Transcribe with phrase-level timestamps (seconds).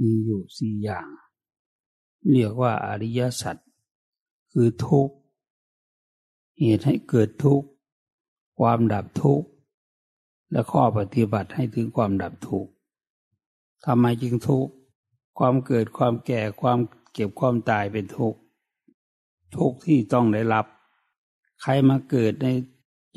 [0.00, 1.08] มีอยู่สี่อย่าง
[2.30, 3.56] เรียกว่าอริยสัจ
[4.52, 5.14] คือทุกข์
[6.58, 7.68] เหตุให้เกิดทุกข์
[8.58, 9.48] ความดับทุกข์
[10.50, 12.70] และข้อปฏิบัติให้ถึงความดับทุกข์
[13.84, 14.72] ทำไมจึงทุกข์
[15.38, 16.78] ความเกิดความแก่ความ
[17.12, 18.38] เก็บความตายเป็นทุกข์
[19.56, 20.66] ทุกข์ที่ต้องได้รับ
[21.62, 22.46] ใครมาเกิดใน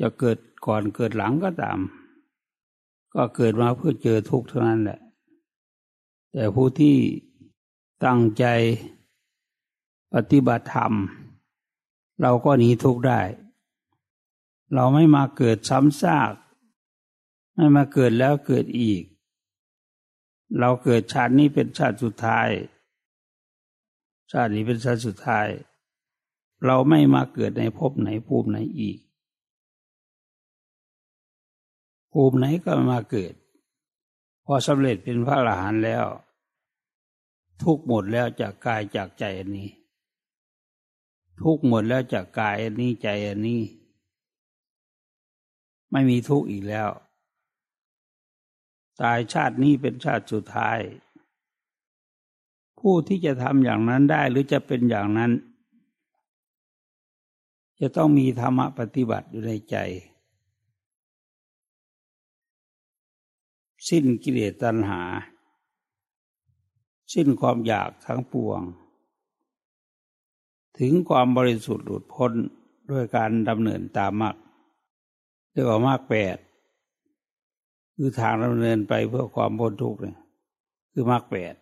[0.00, 1.78] จะเกิดก่อนเกิดหลังก็ตาม
[3.14, 5.00] ก็เกิดมาเพื่อเจอทุกข์เท่านั้นแหละ
[6.32, 6.96] แต่ผู้ที่
[8.04, 8.44] ตั้งใจ
[10.14, 10.92] ปฏิบัติธรรม
[12.20, 13.20] เราก็หนีทุกข์ได้
[14.74, 16.32] เราไม่มาเกิดซ้ำซาก
[17.54, 19.02] ไม่มาเกิดแล้วเกิดอีก
[20.58, 22.48] เราเกิดชาตินี้เป็นชาติสุดท้าย
[24.32, 25.46] ชาตินี้เป็นชาติสุดท้าย
[26.66, 28.98] เราไม่มาเกิดในภพไหนภูมิไหนอีก
[32.12, 33.32] ภูมิไหนก็มาเกิด
[34.52, 36.04] อสำเร็จเป็นพระอรหันต์แล้ว
[37.62, 39.70] ทุกหมดแล้วจากกายจากใจอันนี้
[41.40, 43.62] ทุกหมดแล้วจากกายอันนี้ใจอันนี้
[45.90, 46.88] ไม่มีทุกข์อีกแล้ว
[49.00, 50.78] ตายชาตินี้เป็นชาติสุดท้าย
[52.78, 55.32] ผู้ที่จะทำอย่างนั้นได้หรือจะเป็นอย่างนั้น
[57.80, 59.76] จะต้องมีธรรมปฏิบัติอยู่ในใจ
[63.88, 65.02] สิ้นกิเลสตัณหา
[67.12, 68.60] สิ้นความอยากทั้งปวง
[70.78, 72.32] ถึงความบริสุทธิ์หลุดพ้น
[72.90, 74.36] ด้วยการดำเนินตามมรรค
[75.52, 76.36] เรียกว่ามรรคแปด
[77.94, 80.18] คือทางดำเนินไปเพื่อความพ้นทุกข์เนี่ย
[80.92, 81.54] คือมรรคแปด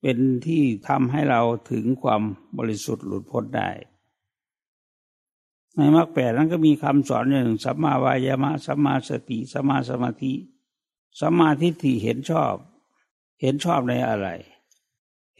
[0.00, 2.22] เป็นที่ทำให้เราถึงความ
[2.58, 3.70] บริสุทธิ์หลุดพ้นได้
[5.76, 10.32] ในมรรคแปดนั้นก็มีคำสอนอย่างสัมมาวายามะสัมมาสติสัมมาสมาธิ
[11.20, 12.54] สัมมาทิฏฐิเห็นชอบ
[13.40, 14.28] เห็นชอบในอะไร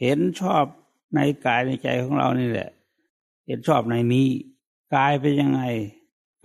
[0.01, 0.65] เห็นชอบ
[1.15, 2.69] ในกายในใจของเรานี่แหละ
[3.45, 4.29] เห็นชอบในนี้
[4.95, 5.61] กายเป็นยังไง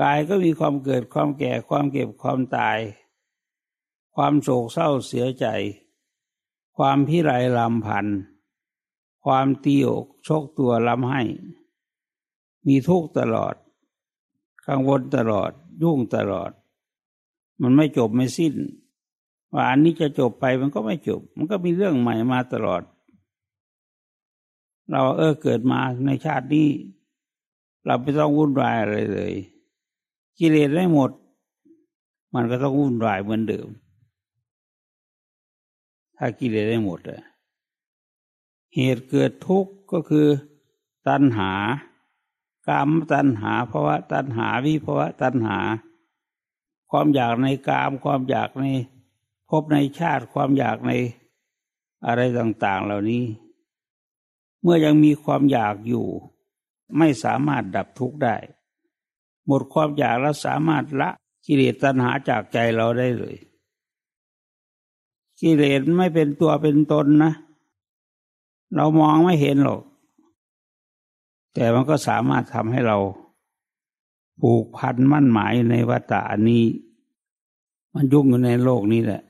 [0.02, 2.78] กายก็มีความเกิดความแก่ความเก็บความตาย
[4.14, 5.46] ความโศกเศร้าเสียใจ
[6.76, 8.06] ความพิไรลำพัน
[9.24, 11.22] ความตีอกชกตัวลำให้
[12.66, 13.54] มีทุกข์ตลอด
[14.66, 15.50] กังวลตลอด
[15.82, 16.50] ยุ่งตลอด
[17.62, 18.54] มันไม่จบไม่สิ้น
[19.52, 22.82] ว่าอันนี้จะจบไปมันก็ไม่จบ มันก็มีเรื่องใหม่มาตลอด
[24.90, 26.68] เราเออเกิดมาในชาตินี้
[27.86, 29.32] เราไม่ต้องวุ่นวายอะไรเลย
[30.38, 31.10] กิเลสได้หมด
[32.34, 33.68] มันก็ต้องวุ่นวายเหมือนเดิม
[36.16, 37.22] ถ้ากิเลสได้หมดอะ
[38.74, 40.26] เหตุเกิดทุกข์ก็คือ
[41.06, 41.52] ตัณหา
[42.68, 45.58] กามตัณหาภาวะตัณหาวิภาวะตัณหา
[46.90, 48.64] ความอยากในกามความอยากใน
[49.48, 50.90] พบในชาติความอยากใน
[52.06, 53.24] อะไรต่างๆเหล่านี้
[54.62, 56.06] เมื่อยังมีความอยากอยู่
[56.98, 58.36] ไม่สามารถดับทุกข์ได้
[59.46, 61.10] หมดความอยากแล้วสามารถละ
[61.46, 63.36] กิเลสตัณหาจากใจเราได้เลย
[65.40, 67.32] กิเลสไม่เป็นตัวเป็นตนนะ
[68.74, 69.82] เรามองไม่เห็นหรอก
[71.54, 72.98] แต่มันก็สามารถทำให้เรา
[74.40, 76.64] ผูกพันมั่นหมายในวัฏฏานี้
[77.94, 79.22] มันยุ่งอยู่ในโลกนี้แหละ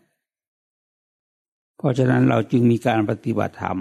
[1.76, 3.78] เพราะฉะนั้นเราจึงมีการปฏิบัติธรรม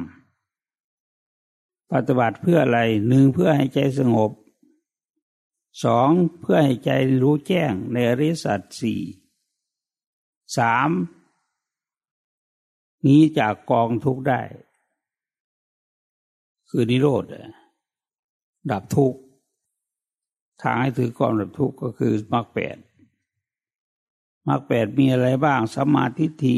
[1.91, 4.31] ปฏิบัติเพื่ออะไรหนึ่งเพื่อให้ใจสงบ
[5.84, 6.09] สอง
[6.40, 6.91] เพื่อให้ใจ
[7.22, 9.02] รู้แจ้งในอริสัตสี่
[10.58, 10.90] สาม
[13.06, 14.41] นี้จากกองทุกได้
[16.69, 17.23] คือนิโรธ
[18.72, 19.16] ดับทุก
[20.61, 22.77] ทางให้ถือกองดับทุกก็คือมรรคแปด
[24.47, 26.57] มรรคแปดมีอะไรบ้างสัมมาทิฏฐิ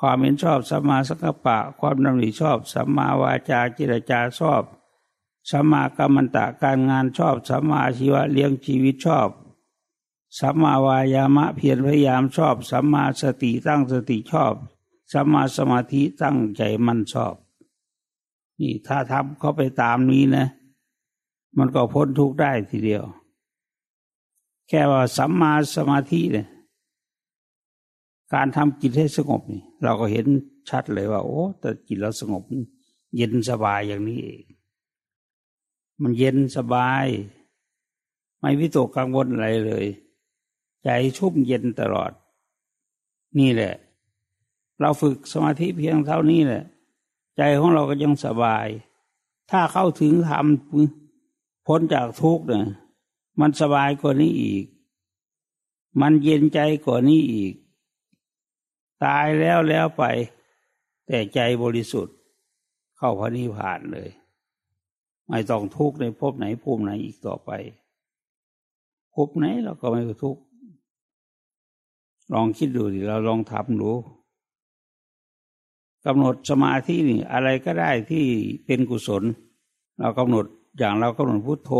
[0.00, 4.62] ความเห็นชอบสัมมาสังกัปปะ ความดำริชอบสัมมาวาจาจิรจาชอบ
[5.50, 9.28] สัมมากรรมันตะการงานชอบสัมมาชีวะเลี้ยงชีวิตชอบ
[10.38, 14.54] สัมมาวายามะเพียรพยายามชอบสัมมาสติตั้งสติชอบ
[15.12, 17.34] สัมมาสมาธิตั้งใจมั่นชอบ
[18.60, 20.46] นี่ถ้าทำเข้าไปตามนี้นะ
[21.58, 23.04] มันก็พ้นทุกข์ได้ทีเดียว
[24.68, 26.48] แค่ว่าสัมมาสมาธิเนี่ย
[28.34, 30.26] การทำจิตให้สงบนี่ เราก็เห็น
[30.70, 32.42] ชัดเลยว่า โอ้แต่จิตเราสงบ
[33.16, 34.44] เย็นสบายอย่างนี้เอง
[36.02, 37.06] มันเย็นสบาย
[38.38, 39.86] ไม่วิตกกังวลอะไรเลย
[40.84, 42.12] ใจชุ่มเย็นตลอด
[43.38, 43.74] นี่แหละ
[44.80, 46.64] เราฝึกสมาธิเพียงเท่านี้แหละ
[47.36, 48.66] ใจของเราก็ยังสบาย
[49.50, 50.46] ถ้าเข้าถึงธรรม
[51.66, 52.64] พ้นจากทุกข์เนี่ย
[53.40, 54.64] มันสบายกว่านี้อีก
[56.00, 57.54] มันเย็นใจกว่านี้อีก
[59.04, 60.04] ตายแล้วแล้วไป
[61.06, 62.16] แต่ใจบริสุทธิ์
[62.96, 64.10] เข้าพระนิพพานเลย
[65.28, 67.50] ไม่ต้องทุกข์ในภพไหนภูมิไหนอีกต่อไป
[69.14, 70.42] ภพไหนเราก็ไม่ทุกข์
[72.32, 73.92] ลองคิดดูดิเราลองทำดู
[76.06, 78.24] กำหนดสมาธินี่อะไรก็ได้ที่
[78.64, 79.22] เป็นกุศล
[79.98, 80.46] เรากำหนด
[80.76, 81.72] อย่างเรากำหนดพุทโธ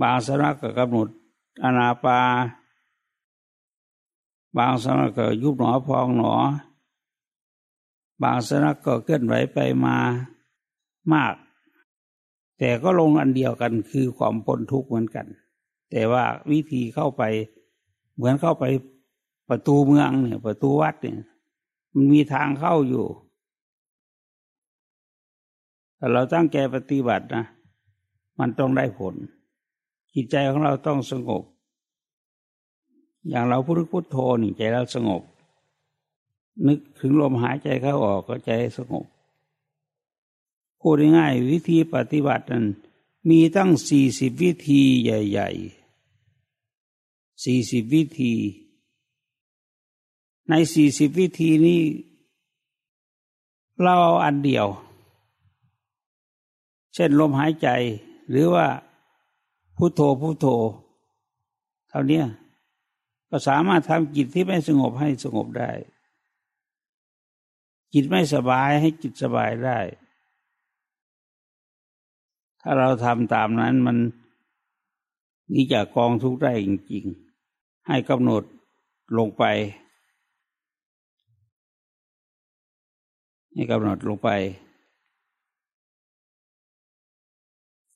[0.00, 1.08] บางสนักก็กำหนด
[1.62, 2.20] อนาปา
[4.56, 6.34] บางสนักก็ยุบหนอพองหนอ
[8.22, 9.96] บางสนักก็เคลื่อนไหวไปมา
[11.12, 11.34] มาก
[12.58, 15.26] แต่ก็ลงอันเดียวกันคือความพ้นทุกข์เหมือนกัน
[15.90, 17.22] แต่ว่าวิธีเข้าไป
[18.14, 18.64] เหมือนเข้าไป
[19.48, 21.18] ประตูเมืองเนี่ยประตูวัดเนี่ย
[21.94, 23.06] มันมีทางเข้าอยู่
[25.96, 27.44] แต่เราตั้งใจปฏิบัตินะ
[28.38, 29.14] มันต้องได้ผล
[30.14, 31.42] จิตใจของเราต้องสงบ
[33.28, 35.22] อย่างเราพุทธพุทโธนี่ใจเราสงบ
[36.66, 39.06] นึกถึงลมหายใจเข้าออกก็ใจสงบ
[40.80, 42.66] พูดง่ายๆวิธีปฏิบัตินั้น
[43.30, 48.34] มีตั้งสี่สิบวิธีใหญ่ๆสี่สิบวิธี
[50.48, 51.82] ในสี่สิบวิธีนี้
[53.82, 54.66] เราเอาอันเดียว
[56.94, 57.68] เช่นลมหายใจ
[58.30, 58.66] หรือว่า
[59.76, 60.46] พุโทโธพุโทโธ
[61.88, 62.22] เท่านี้
[63.28, 65.70] ก็สามารถทำจิตที่ไม่สงบให้สงบได้
[67.92, 69.78] จิตไม่สบายให้จิตสบายได้
[72.60, 73.96] ถ้าเราทำตามนั้นมัน
[75.54, 78.42] นี่จะกองทุกได้จริงๆ ให้กำหนด
[79.18, 79.44] ลงไป
[83.52, 84.30] ให้กำหนดลงไป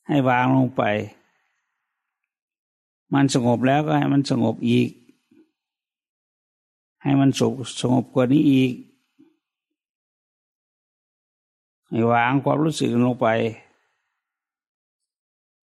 [0.09, 0.83] ให้วางลงไป
[3.15, 4.91] มันสงบแล้วก็ให้มันสงบอีก
[7.03, 8.73] ให้มันสงบสงบกว่านี้อีก
[11.89, 13.29] ให้วางความรู้สึกลงไป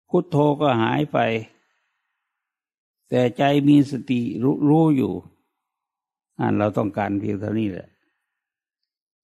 [0.09, 1.19] พุทโธก็หายไป
[3.09, 5.13] แต่ใจมีสติรู้รู้อยู่
[6.39, 7.89] อันเราต้องการเพียงเท่านี้แหละ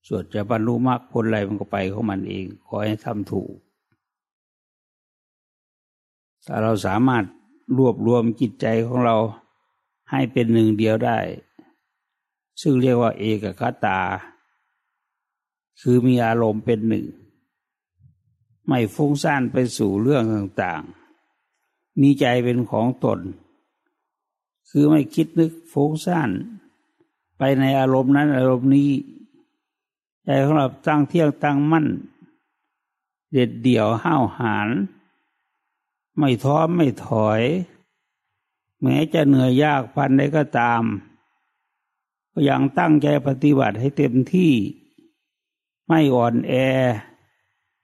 [0.08, 3.52] ส่วนจะบรรลุมรรคผลอะไรมันก็ไปของมันเอง ขอให้ทำถูก
[6.46, 7.24] ถ้าเราสามารถ
[7.76, 9.16] รวบรวมจิตใจของเรา
[10.10, 11.18] ให้เป็นหนึ่งเดียวได้
[12.60, 14.00] ซึ่งเรียกว่าเอกคตา
[15.80, 17.06] คือมีอารมณ์เป็นหนึ่ง
[18.66, 23.20] ไม่ฟุ้งซ่านไปสู่เรื่องต่างๆ มีใจเป็นของตน
[24.68, 26.30] คือไม่คิดนึกฟุ้งซ่าน
[27.38, 28.90] ไปในอารมณ์นั้นอารมณ์นี้
[30.24, 31.86] ใจของเราตั้งเที่ยงตั้งมั่น
[33.32, 34.68] เด็ดเดี่ยวห้าวหาญ
[36.18, 37.42] ไม่ท้อไม่ถอย
[38.82, 40.82] แม้จะเหนื่อยยากพันใดก็ตาม
[42.32, 44.52] ก็ยังตั้งใจปฏิบัติให้เต็มที่
[45.88, 46.52] ไม่อ่อนแอ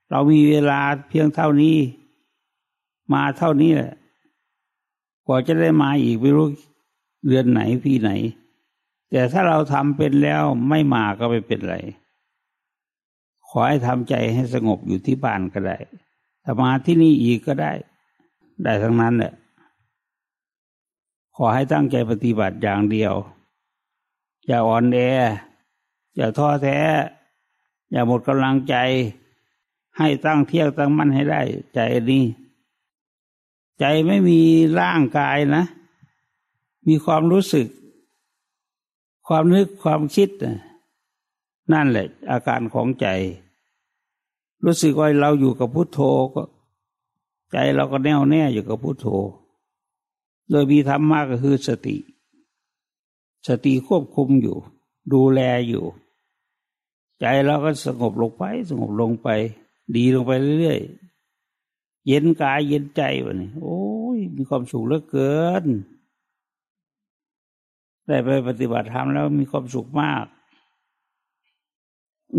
[0.09, 1.77] เรามีเวลาเพียงเท่านี้
[3.13, 3.93] มาเท่านี้แหละ
[5.25, 6.47] กว่าจะได้มาอีกไม่รู้
[7.27, 8.11] เดือนไหนพี่ไหน
[9.11, 11.75] แต่ถ้าเราทำเป็นแล้วไม่มาก็ไม่เป็นไร
[13.47, 15.77] ขอให้ทำใจให้สงบอยู่ที่บ้านก็ได้
[16.43, 17.71] ถ้ามาที่นี่อีกก็ได้
[18.63, 19.33] ได้ทั้งนั้นแหละ
[21.35, 23.13] ขอให้ตั้งใจปฏิบัติอย่างเดียว
[24.47, 24.97] อย่าอ่อนแอ
[26.15, 26.79] อย่าท้อแท้
[27.91, 28.75] อย่าหมดกำลังใจ
[29.97, 31.41] ให้ตั้งเที่ยงตั้งมั่นให้ได้
[31.73, 31.79] ใจ
[32.09, 32.25] นี้
[33.79, 34.39] ใจไม่มี
[34.79, 35.63] ร่างกายนะ
[36.87, 37.67] มีความรู้สึก
[39.27, 40.57] ความนึกความคิดนะ
[41.73, 43.07] นั่นแหละ อาการของใจ
[44.65, 45.99] รู้สึกว่าเราอยู่กับพุโทโธ
[46.33, 46.41] ก็
[47.51, 49.05] ใจเราก็แน่วแน่อยู่กับพุโทโธ
[50.49, 51.97] โดยมีธรรมะก็คือสติ
[53.47, 54.57] สติควบคุมอยู่
[55.13, 55.85] ดูแลอยู่
[57.19, 59.27] ใจเราก็สงบลงไป สงบลงไป
[59.95, 63.79] ดีลงไปเรื่อยๆ เย็นกายเย็นใจวะนี่โอ้
[64.17, 65.65] ย มีความสุขเหลือเกิน
[68.05, 70.25] ได้ไปปฏิบัติธรรมแล้วมีความสุขมาก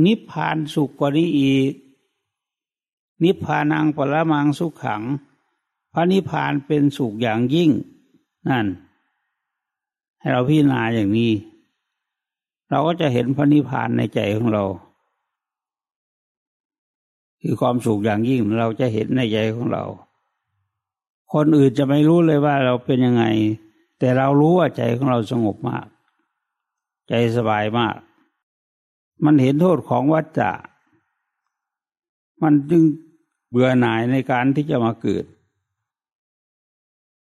[0.04, 1.72] นิพพานสุขกว่านี้อีก
[3.24, 5.02] นิพพานังปรมังสุขขัง
[5.92, 7.70] พระนิพพานเป็นสุขอย่างยิ่ง
[8.48, 8.66] นั่น
[10.18, 11.32] ให้เราพิจารณาอย่างนี้
[12.70, 14.64] เราก็จะเห็นพระนิพพานในใจของเรา
[17.40, 19.84] คือความสุขอย่างยิ่งเราจะเห็นในใจของเรา
[21.32, 23.24] คนอื่นจะไม่รู้เลยว่าเราเป็นยังไง
[23.98, 25.86] แต่เรารู้ว่าใจของเราสงบมาก
[27.08, 27.96] ใจสบายมาก
[29.24, 30.50] มันเห็นโทษของวัฏจะ
[32.42, 32.82] มันจึง
[33.50, 35.24] เบื่อหน่ายในการที่จะมาเกิด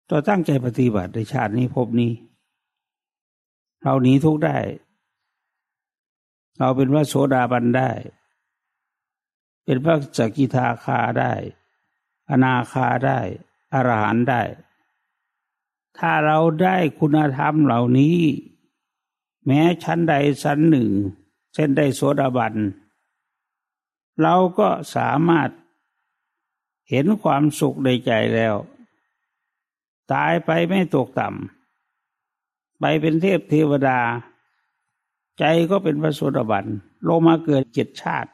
[0.09, 2.11] ต่อตั้งใจปฏิบัติในชาตินี้พบนี้
[3.81, 4.57] เราหนีทุกได้
[6.57, 7.91] เราเป็นพระโสดาบันได้
[9.63, 11.33] เป็นพระสกิทาคาได้
[12.29, 13.19] อนาคาได้
[13.73, 14.41] อรหันได้
[15.97, 18.17] ถ้าเราได้คุณธรรมเหล่านี้
[19.45, 20.13] แม้ชั้นใด
[20.43, 20.91] ชั้นหนึ่ง
[21.53, 22.55] เช่นได้โสดาบัน
[24.21, 25.49] เราก็สามารถ
[26.91, 28.55] เห็นความสุขในใจแล้ว
[30.13, 33.99] ตายไปไม่ตกต่ำไปเป็นเทพเทวดา
[35.39, 36.65] ใจก็เป็นพระโสดาบัน
[37.03, 38.29] โลมาเกิดเจ็ดชาติ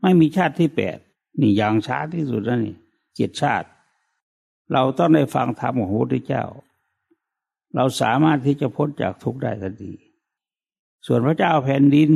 [0.00, 0.98] ไม่มีชาติที่แปด
[1.40, 2.76] นี่อย่างช้าที่สุดแล้วนี่
[3.16, 3.68] เจ็ดชาติ
[4.72, 6.44] เราต้องได้ฟังธรรมของพระพุทธเจ้า
[7.74, 9.92] เราสามารถที่จะพ้นจากทุกข์ได้ทันที
[11.06, 12.10] ส่วนพระเจ้าแผ่นดิน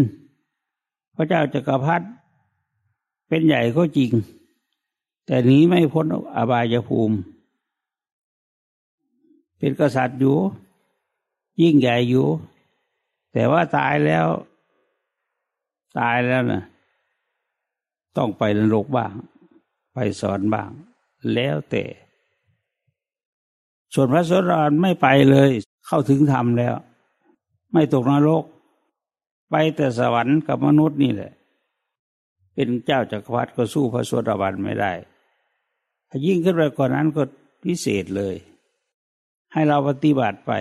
[1.17, 2.07] พระเจ้าจักรพรรดิ
[3.29, 4.11] เป็นใหญ่ก็จริง
[5.27, 7.17] แต่หนีไม่พ้นอบายภูมิ
[9.59, 10.37] เป็นกษัตริย์อยู่
[11.63, 12.27] ยิ่งใหญ่อยู่
[13.33, 14.27] แต่ว่าตายแล้ว
[15.99, 16.63] ตายแล้วนะ
[18.17, 19.15] ต้องไปนรกบ้าง
[19.95, 20.71] ไปสอนบ้าง
[21.35, 21.85] แล้วแต่
[23.95, 25.51] ส่วนพระสดรไม่ไปเลย
[25.87, 26.75] เข้าถึงธรรมแล้ว
[27.73, 28.45] ไม่ตกนรก
[29.51, 31.33] ไปแต่สวรรค์กับมนุษย์นี่แหละ
[32.55, 34.93] เป็นเจ้าจักรพรรดิก็สู้พระสวดาบันไม่ได้
[36.27, 37.23] ยิ่งขึ้นไปกว่านั้นก็
[37.65, 38.35] พิเศษเลย
[39.53, 40.53] ให้เราปฏิบัติไป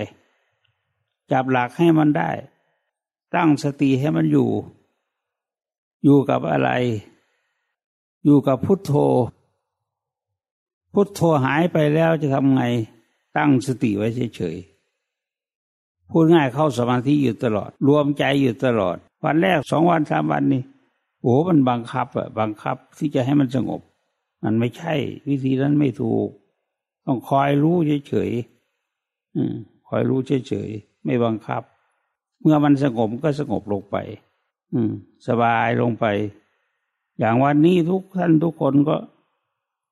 [1.32, 2.30] จับหลักให้มันได้
[3.36, 4.50] ตั้งสติให้มันอยู่
[6.04, 6.70] อยู่กับอะไร
[8.26, 8.92] อยู่กับพุทโธ
[10.94, 12.64] พุทโธหายไปแล้วจะทำไง
[13.38, 20.64] ตั้งสติไว้เฉยๆพูดง่ายเข้าสมาธิอยู่ตลอด รวมใจอยู่ตลอด วันแรกสองวันสามวันนี่
[21.22, 23.82] โอ้มันบังคับอะบังคับที่จะให้มันสงบ
[24.44, 24.94] มันไม่ใช่
[25.28, 26.30] วิธีนั้นไม่ถูก
[27.06, 27.76] ต้องคอยรู้
[28.08, 31.64] เฉยๆคอยรู้เฉยๆไม่บังคับ
[32.42, 33.98] เมื่อมันสงบก็สงบลงไป
[34.74, 34.92] อืม
[35.28, 36.06] สบายลงไป
[37.20, 38.98] อย่างวันนี้ทุกท่านทุกคนก็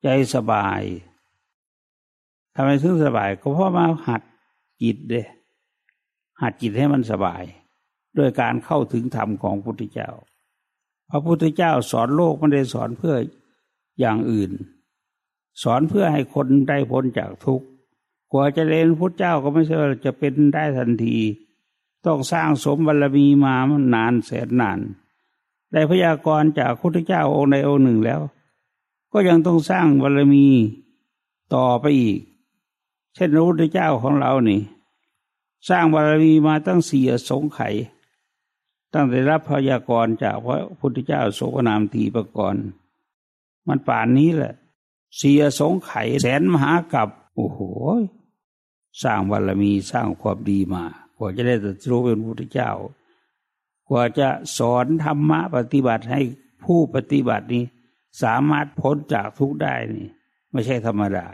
[0.03, 0.82] ใจสบาย
[2.56, 4.22] ทำไมถึงสบาย ก็เพราะมาหัด
[4.82, 5.27] จิตเดย
[6.41, 7.44] หัดจิตให้มันสบาย
[8.18, 10.10] ด้วยการเข้าถึงธรรมของพระพุทธเจ้า
[11.10, 13.15] พระพุทธเจ้าสอนโลกไม่ได้สอนเพื่อ
[14.00, 14.51] อย่างอื่น
[15.62, 17.68] สอนเพื่อให้คนได้พ้นจากทุกข์
[18.32, 21.18] กว่าจะเรียนพุทธเจ้าก็ไม่ใช่ว่าจะเป็นได้ทันที
[22.06, 24.79] ต้องสร้างสมบารมีมามันนานแสนนาน
[25.72, 28.22] ได้พยากรณ์จากพุทธเจ้าองค์ใดองค์หนึ่งแล้ว
[29.12, 30.48] ก็ยังต้องสร้างบารมี
[31.53, 32.20] ต่อไปอีก
[33.15, 34.62] เช่นพระพุทธเจ้าของเรานี่
[35.70, 37.60] สร้างบารมีมาตั้งสี่สงไข
[38.94, 42.63] ตั้งแต่รับพยากรณ์จากพระพุทธเจ้าโสกนามทีประกรณ์
[43.68, 44.54] มันป่านนี้แหละ
[45.18, 47.60] เสียสงไข่แสนมหากับโอ้โห
[49.04, 50.86] สร้างบารมีสร้างความดีมา
[51.18, 52.72] กว่าจะได้ตรัสรู้เป็นพุทธเจ้า
[53.89, 56.22] กว่าจะสอนธรรมะปฏิบัติให้
[56.63, 57.66] ผู้ปฏิบัตินี้
[58.24, 60.08] สามารถพ้นจากทุกได้นี่
[60.51, 61.28] ไม่ใช่ธรรมดา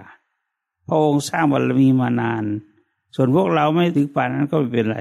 [0.88, 2.44] พระองค์สร้างบารมีมานาน
[3.16, 5.00] ส่วนพวกเราไม่ถึงป่านนั้นก็ไม่เป็นไร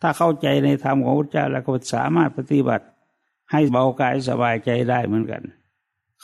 [0.00, 2.86] ถ้าเข้าใจในธรรมของพระเจ้าแล้วก็สามารถปฏิบัติ
[3.52, 5.42] ให้เบากายสบายใจได้เหมือนกัน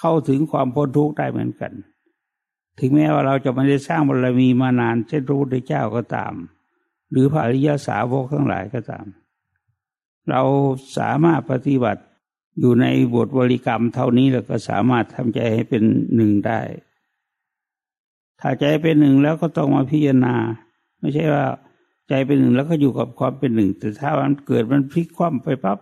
[0.01, 1.73] เข้าถึงความพ้นทุกข์ได้เหมือนกัน
[2.79, 6.33] ถึงแม้ว่าเราจะไม่ได้สร้างบารมีมานานเช่นพระพุทธเจ้าก็ตาม
[7.11, 9.07] หรือพระอริยสาวกทั้งหลายก็ตาม
[10.31, 10.43] เรา
[10.99, 12.03] สามารถปฏิบัติ
[12.61, 15.83] อยู่ในบทบริกรรมเท่านี้แล้วก็สามารถทำใจให้เป็น
[16.15, 16.61] หนึ่งได้
[18.41, 20.35] ถ้าใจเป็นหนึ่งแล้วก็ต้องมาพิจารณา
[20.99, 21.45] ไม่ใช่ว่า
[22.09, 25.79] ใจเป็นหนึ่งแล้วก็อยู่กับความเป็นหนึ่ง แต่ถ้ามันเกิดมันพลิกคว่ำไปปับ๊บ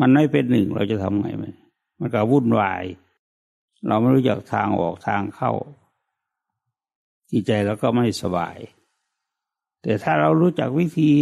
[0.00, 1.44] มันไม่เป็นหนึ่งเราจะทำไงไหม
[1.98, 2.84] มันก็วุ่นวาย
[3.86, 5.52] เราไม่รู้จักทางออกทางเข้า
[7.30, 8.56] จิตใจเราก็ไม่สบาย
[9.82, 11.12] แต่ถ้าเรารู้จักวิธี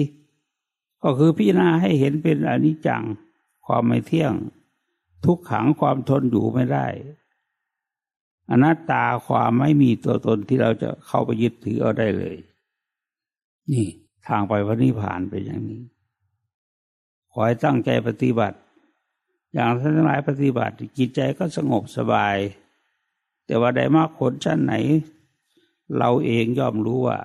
[1.02, 3.02] ก็คือพิจารณาให้เห็นเป็นอนิจจัง
[3.66, 4.34] ความไม่เที่ยง
[5.24, 6.86] ทุกขังความทนอยู่ไม่ได้
[8.50, 12.36] อนัตตาความไม่มีตัวตนที่เราจะเข้าไปยึดถือเอาได้เลย
[13.72, 13.86] นี่
[14.26, 15.82] ทางไปพระนิพพานเป็นอย่างนี้
[17.30, 18.58] ขอให้ตั้งใจปฏิบัติ
[19.54, 22.36] อย่างท่านทั้งหลายปฏิบัติจิตใจก็สงบสบาย
[23.46, 24.74] แต่ว่าได้มากผลชั้นไหน
[25.98, 27.18] เราเองย่อมรู้ว่า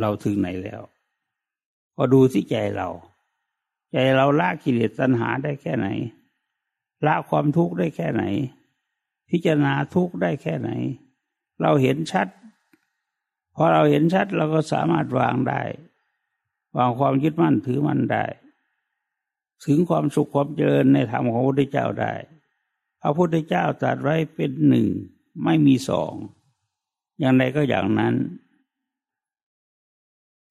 [0.00, 0.80] เราถึงไหนแล้ว
[1.96, 2.88] ก็ดูที่ใจเรา
[3.92, 5.86] ใจเราละกิเลสตัณหาได้แค่ไหน
[7.06, 8.22] ละความทุกข์ได้แค่ไหน
[9.30, 10.70] พิจารณาทุกข์ได้แค่ไหน
[11.62, 12.28] เราเห็นชัด
[13.54, 15.62] พอเราเห็นชัดเราก็สามารถวางได้
[16.76, 18.24] วางความยึดมั่นถือมั่นได้
[19.64, 22.12] ถึงความสุขความเจริญในธรรมของพระพุทธเจ้าได้
[23.00, 24.88] พระพุทธเจ้าตรัสไว้เป็นหนึ่ง
[25.44, 26.12] ไม่มีสอง
[27.18, 28.14] อย่างไรก็อย่างนั้น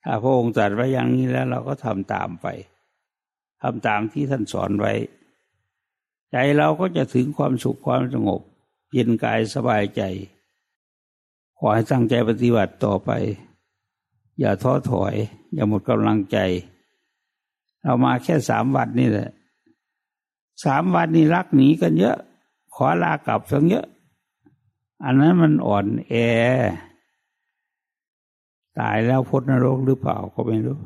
[0.03, 2.47] ถ้าพระองค์ตรัสไว้อย่างนี้แล้วเราก็ทำตามไป
[3.61, 4.93] ทำตามที่ท่านสอนไว้
[6.31, 8.41] ใจเราก็จะถึงความสุขความสงบ
[8.93, 10.01] เย็นกายสบายใจ
[11.57, 13.11] ขอให้ตั้งใจปฏิบัติต่อไป
[14.39, 15.15] อย่าท้อถอย
[15.53, 16.37] อย่าหมดกำลังใจ
[17.83, 19.29] เรามาแค่สามวันนี่แหละ
[20.63, 22.17] สามวันนี้รักหนีกันเยอะ
[22.75, 23.87] ขอลากลับทั้งเยอะ
[25.03, 26.13] อันนั้นมันอ่อนแอ
[28.79, 30.79] ตายแล้วพ้นนรกหรือเปล่าก็ไม่รู้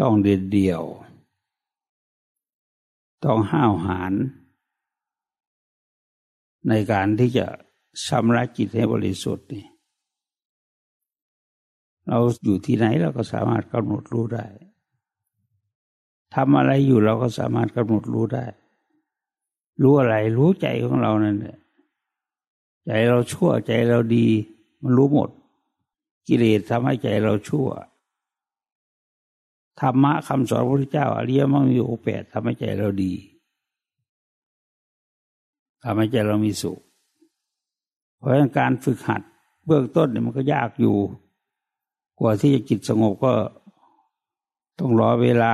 [0.00, 0.82] ต้องเดียดเดียว
[3.24, 4.12] ต้องห้าวหาญ
[6.68, 7.46] ในการที่จะ
[8.06, 9.64] ชำระจิตให้บริสุทธิ์นี่
[12.08, 14.46] เราอยู่ที่ไหนเราก็สามารถกำหนดรู้ได้
[16.34, 18.46] ทำอะไรอยู่เราก็สามารถกำหนดรู้ได้
[19.82, 21.58] รู้อะไรรู้ใจของเรานั่นแหละ
[22.86, 24.26] ใจเราชั่วใจเราดี
[24.82, 25.30] มันรู้หมด
[26.28, 27.68] กิเลสทำให้ใจเราชั่ว
[29.80, 33.12] ธรรมะคำสอนพระพุทธเจ้าอริยมรรคมีองค์แปดทำให้ใจเราดี
[35.82, 36.78] ทำให้ใจเรามีสุข
[38.16, 39.22] เพราะการฝึกหัด
[39.66, 40.96] เบื้องต้นเนี่ยมันก็ยากอยู่
[42.18, 43.32] กว่าที่จะจิตสงบก็
[44.78, 45.52] ต้องรอเวลา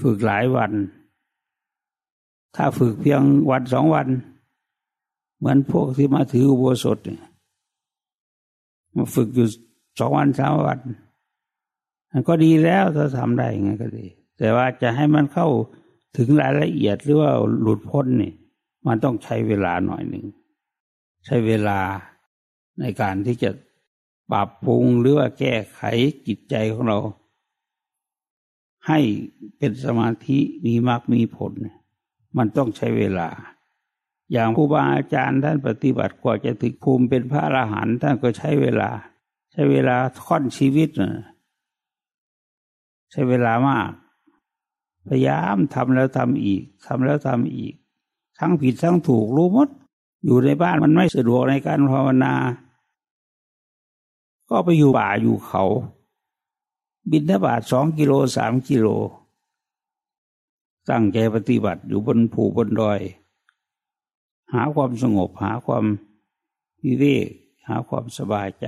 [0.00, 0.72] ฝึกหลายวัน
[2.56, 4.08] ถ้าฝึกเพียงวันสองวัน
[5.38, 7.22] เหมือนพวกที่มาถืออุโบสถเนี่ย
[8.94, 9.48] มาฝึกอยู่
[9.98, 10.78] สองวันสามวัน
[12.10, 14.06] มันก็ดีแล้วถ้าทำได้ยังไงก็ดี
[14.38, 15.48] แต่ว่าจะให้มันเข้า
[16.16, 17.30] ถึงรายละเอียดหรือว่า
[17.62, 18.32] หลุดพ้นนี่
[18.86, 20.24] มันต้องใช้เวลาหน่อยหนึ่ง
[21.26, 21.78] ใช้เวลา
[22.80, 23.50] ในการที่จะ
[24.32, 25.80] ปรับปรุงหรือว่าแก้ไข
[26.26, 26.98] จิตใจของเรา
[28.86, 29.00] ให้
[29.58, 31.52] เป็นสมาธิมีมากมีผล
[32.36, 33.28] มันต้องใช้เวลา
[34.32, 38.90] อย่างครูบาอาจารย์ท่านปฏิบัติกว่าจะถึงภูมิเป็นพระอรหันต์ท่านก็ใช้เวลา
[39.52, 41.12] ใช้เวลาค่อนชีวิตนะ
[43.10, 43.90] ใช้เวลามาก
[45.08, 47.74] พยายามทำแล้วทำอีกทำแล้วทำอีก
[48.38, 49.68] ทั้งผิดทั้งถูกรู้หมด
[50.24, 52.32] อยู่ในบ้านมันไม่สะดวกในการภาวนา
[54.48, 55.64] ก็ไปอยู่ป่าอยู่เขา
[57.10, 58.86] บินทบาทสองกิโลสามกิโล
[60.90, 63.00] ตั้งใจปฏิบัติอยู่บนภูบนดอย
[64.52, 65.84] หาความสงบหาความ
[66.84, 67.28] วิเวก
[67.68, 68.66] หาความสบายใจ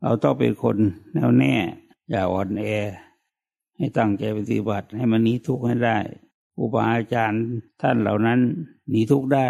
[0.00, 0.76] เราต้องเป็นคน
[1.12, 1.54] แน่วแน่
[2.08, 2.64] อย่าอ่อนแอ
[3.76, 5.98] ให้ตั้งใจปฏิบัติให้มันหนีทุกข์ให้ได้
[6.58, 7.44] อุปอาจารย์
[7.80, 8.40] ท่านเหล่านั้น
[8.88, 9.48] หนีทุกข์ได้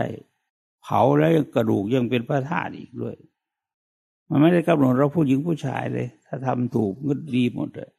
[0.85, 3.17] เผาแล้วกระดูกยังเป็นพระธาตุอีกด้วย
[4.29, 7.91] มันไม่ได้กำหนดเราผู้หญิงผู้ชายเลย ถ้าทำถูกก็ดีหมดเลย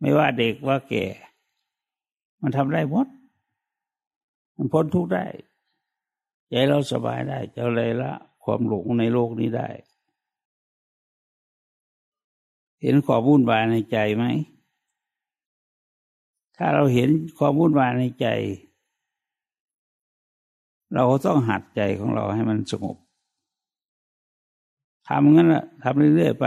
[0.00, 1.06] ไม่ว่าเด็กว่าแก่
[2.42, 3.06] มันทำได้หมด
[4.56, 5.26] มันพ้นทุกได้
[6.50, 8.12] ใจเราสบายได้จะเลยละ
[8.44, 9.68] ความหลงในโลกนี้ได้
[12.82, 14.24] เห็นความวุ่นวายในใจไหม
[16.56, 18.26] ถ้าเราเห็นความวุ่นวายในใจ
[20.94, 22.96] เราก็ต้องหัดใจของเราให้มันสงบ
[25.08, 26.46] ทำงั้นแหละทำเรื่อยๆไป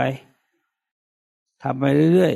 [1.62, 2.34] ทำไปเรื่อย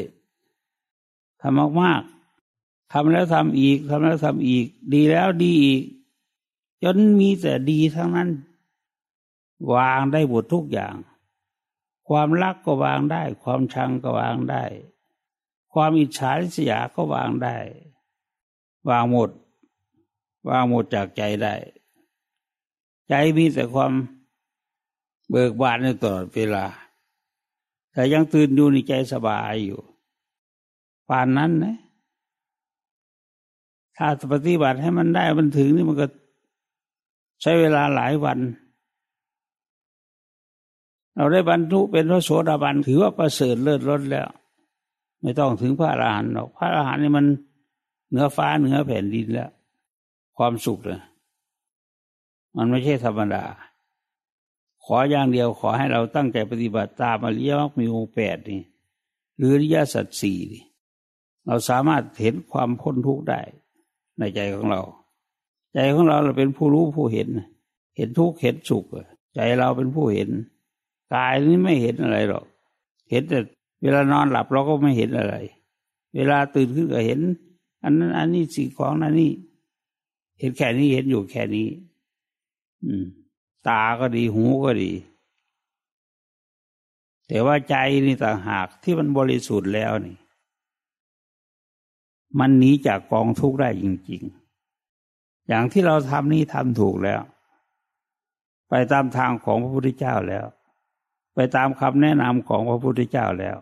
[0.71, 5.83] ๆทำมากๆทำแล้วทำอีกทำแล้วทำอีก ดีแล้วดีอีก
[6.83, 8.31] จนมีแต่ดีทั้งนั้น
[9.75, 10.95] วางได้หมดทุกอย่าง
[12.09, 14.65] ความรักก็วางได้ ความชังก็วางได้
[15.73, 17.57] ความอิจฉาริษยาก็วางได้
[18.89, 19.31] วางหมด
[20.49, 21.55] วางหมดจากใจได้
[23.09, 23.93] ใจมีแต่ความ
[25.31, 26.65] เบิกบานในตลอดเวลา
[27.93, 29.81] แต่ยังตื่นอยู่ในใจสบายอยู่
[31.09, 31.77] ป่านนั้นนะ
[33.97, 36.07] ถ้าปฏิบัติให้มันได้มันถึงนี่มันก็
[37.43, 38.39] ใช้เวลาหลายวัน
[41.15, 44.29] เราได้บรรทุเป็นพระโสดาบันถือว่าประเสริฐเลิศล้นแล้ว
[45.21, 47.27] ไม่ต้องถึงพระอรหันต์หรอกพระอรหันต์นี่มัน
[48.09, 49.51] เหนือฟ้าเหนือแผ่นดินแล้ว
[50.37, 51.01] ความสุขเลย
[52.57, 53.45] มันไม่ใช่ธรรมดา
[54.85, 58.63] ขออย่างเดียวขอให้เราตั้งใจปฏิบัติตามอริยมรรคมีองค์แปดนี่
[59.37, 60.65] หรืออริยสัจสี่นี่
[61.47, 63.41] เราสามารถเห็นความพ้นทุกข์ได้
[64.19, 64.83] ในใจของเรา
[65.73, 67.29] ใจของเราเราเป็นผู้รู้ผู้เห็น
[67.97, 68.85] เห็นทุกข์เห็นสุข
[69.35, 70.29] ใจเราเป็นผู้เห็น
[71.15, 72.45] กายนี้ไม่เห็นอะไรหรอก
[73.11, 73.39] เห็นแต่
[73.83, 75.35] เวลานอนหลับเราก็ไม่เห็นอะไร
[76.15, 77.21] เวลาตื่นขึ้นก็เห็น
[77.83, 79.33] อันนั้นอันนี้สิ่งของนั้นนี่
[80.39, 81.67] เห็นแค่นี้เห็นอยู่แค่นี้
[83.69, 84.93] ตาก็ดีหูก็ดี
[87.29, 90.17] แต่ว่าใจนี่ต่างหากที่มันบริสุทธิ์แล้วนี่
[92.39, 94.23] มันหนีจากกองทุกข์ได้จริง
[94.85, 97.21] ๆ อย่างที่เราทำนี่ทำถูกแล้ว
[98.69, 100.47] ไปตามทางของพระพุทธเจ้าแล้ว
[101.35, 103.57] ไปตามคำแนะนำของพระพุทธเจ้าแล้ว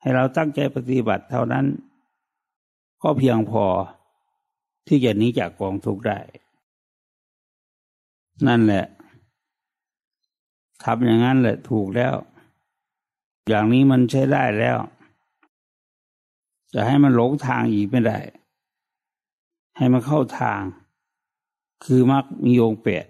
[0.00, 1.66] ให้เราตั้งใจปฏิบัติเท่านั้น
[3.02, 3.64] ก็เพียงพอ
[4.86, 6.18] ที่จะหนีจากกองทุกข์ได้
[8.46, 8.84] นั่นแหละ
[10.84, 12.14] ทำอย่างนั้นแหละถูกแล้ว
[13.48, 14.76] อย่างนี้มันใช้ได้แล้ว
[16.74, 18.18] จะให้มันหลงทางอีกไม่ได้
[19.76, 20.60] ให้มันเข้าทาง
[21.84, 23.06] คือมักมีองค์แปด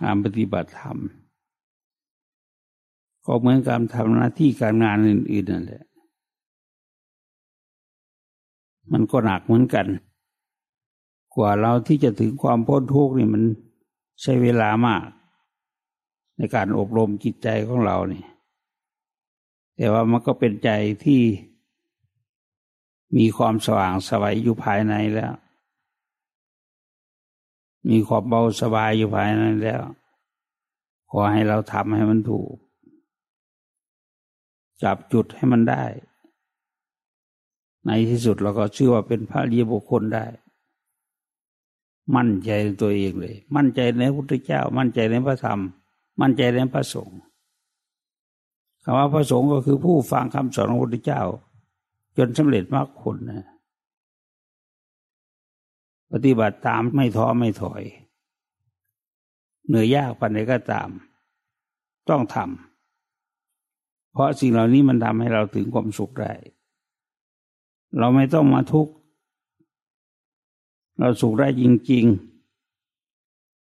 [0.00, 0.98] การปฏิบัติธรรม
[3.24, 5.84] ก็เหมือนการทำหน้าที่การงานอื่นๆนั่นแหละ
[8.92, 9.86] มันก็หนักเหมือนกัน
[11.34, 13.42] กว่าเราที่จะถึงความพ้นทุกข์นี่มัน
[14.20, 15.04] ใช้เวลามาก
[16.36, 18.26] ในการอบรมจิตใจของเราเนี่ย
[19.76, 20.70] แต่ว่ามันก็เป็นใจ
[21.04, 21.22] ที่
[23.16, 25.32] มีความสว่างสวัยอยู่ภายในแล้ว
[27.88, 29.82] มีความเบาสบายอยู่ภายในแล้ว
[31.10, 32.52] ขอให้เราทำให้มันถูก
[34.82, 35.84] จับจุดให้มันได้
[37.86, 40.24] ในที่สุดเราก็ชื่อว่าเป็นพระรีบุคคลได้
[42.16, 45.60] มั่นใจในตัวเองเลย มั่นใจในพระพุทธเจ้า มั่นใจในพระธรรม
[46.20, 47.18] มั่นใจในพระสงฆ์
[48.82, 51.22] คำว่าพระสงฆ์ก็คือผู้ฟังคำสอนของพระพุทธเจ้า
[52.16, 53.46] จนสำเร็จมรรคผลนะ
[56.12, 57.82] ปฏิบัติตามไม่ท้อไม่ถอย
[59.66, 60.88] เหนื่อยยากปันใดก็ตาม
[62.08, 66.32] ต้องทำเพราะสิ่งเหล่านี้มันทำให้เราถึงความสุขได้
[67.98, 68.92] เราไม่ต้องมาทุกข์
[70.98, 72.04] เราสุขได้จริง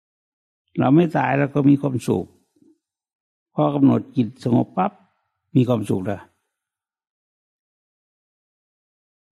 [0.07, 2.27] ๆ เราไม่ตายแล้วก็มีความสุข
[3.55, 4.93] พอกำหนดจิตสงบปับ๊บ
[5.57, 6.23] มีความสุขแล้ว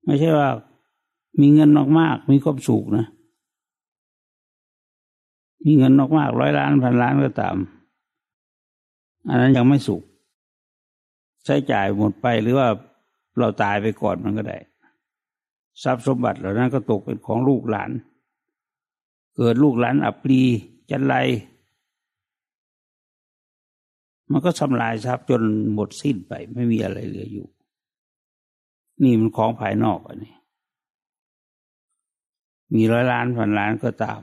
[0.05, 0.49] ไม่ใช่ว่า
[1.41, 3.07] มีเงินมากๆมีความสุขนะ
[5.65, 7.57] มีเงินมากๆร้อยล้านพันล้านก็ตาม
[9.29, 10.03] อันนั้นยังไม่สุข
[11.45, 12.69] ใช้จ่ายหมดไปหรือว่า
[13.39, 14.59] เราตายไปก่อนมันก็ได้
[15.83, 17.91] ทรัพย์สมบัติเหล่านั้นก็ตกเป็นของลูกหลาน
[19.37, 20.41] เกิดลูกหลานอับปรี
[20.91, 21.15] จันไร
[24.31, 25.43] มันก็ทำลายทรัพย์จน
[25.75, 27.47] หมดสิ้นไป ไม่มีอะไรเหลืออยู่
[29.03, 30.35] นี่มันของภายนอกอันนี้
[32.75, 34.21] มีร้อยล้านพันล้านก็ตาม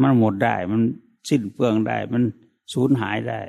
[0.00, 0.80] มันหมดได้ มัน
[1.28, 2.22] สิ้นเปลืองได้ มัน
[2.72, 3.40] สูญหายได้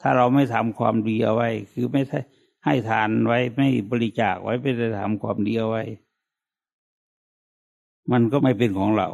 [0.00, 2.18] ถ้าเราไม่ทำความดีเอาไว้ คือไม่ใช่
[2.68, 5.84] ให้ทานไว้ไม่บริจาคไว้ไม่ได้ทำความดีเอาไว้
[8.10, 9.08] มันก็ไม่เป็นของเรา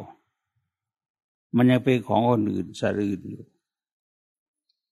[1.56, 3.44] มันยังเป็นของคนอื่นสอื่นอยู่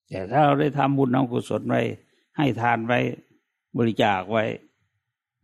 [0.08, 1.82] แต่ถ้าเราได้ทำบุญนำกุศลไว้
[2.36, 2.98] ให้ทานไว้
[3.76, 4.44] บริจาคไว้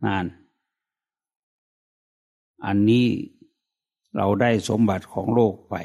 [0.05, 0.25] นาน
[2.65, 3.07] อันนี้
[4.15, 5.75] เราได้สมบัติของโลกไป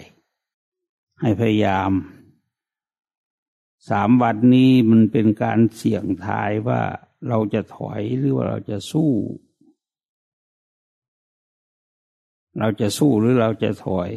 [1.20, 1.90] ให้พยายาม
[3.88, 6.80] สามวันนี้มันเป็นการเสี่ยงทายว่า
[7.28, 9.10] เราจะถอยหรือว่าเราจะสู้
[12.58, 14.10] เราจะสู้หรือเราจะถอย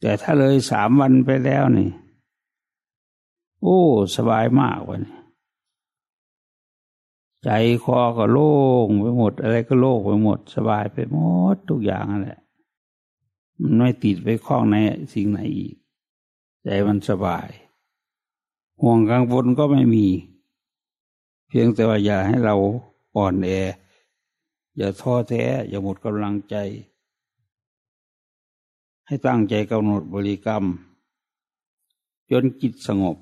[0.00, 1.90] แต่ถ้าเลยสามวันไปแล้วนี่
[3.62, 3.80] โอ้
[4.16, 5.02] สบายมากวัน
[7.44, 7.48] ใจ
[7.82, 8.54] คอก็โล่
[8.86, 11.18] งไปหมด อะไรก็โล่งไปหมด สบายไปหม
[11.54, 12.40] ดทุกอย่างนั่นแหละ
[13.60, 14.76] มันไม่ติดไปคล้องใน
[15.12, 15.74] สิ่งไหนอีก
[16.62, 17.48] ใจมันสบาย
[18.80, 20.06] ห่วงกังวลก็ไม่มี
[21.48, 22.54] เพียงแต่ว่าอย่าให้เรา
[23.16, 23.50] อ่อนแอ
[24.76, 26.56] อย่าท้อแท้ อย่าหมดกำลังใจ
[29.06, 30.64] ให้ตั้งใจกำหนดบริกรรม
[32.30, 33.16] จนจิตสงบ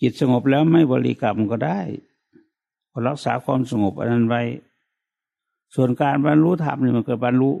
[0.00, 1.80] จิตสงบแล้วไม่บริกรรมก็ได้
[3.06, 4.42] รักษาความสงบอันนั้นไว้
[5.74, 7.52] ส่วนการบรรลุธรรมนี่มันเกิดบรรลุ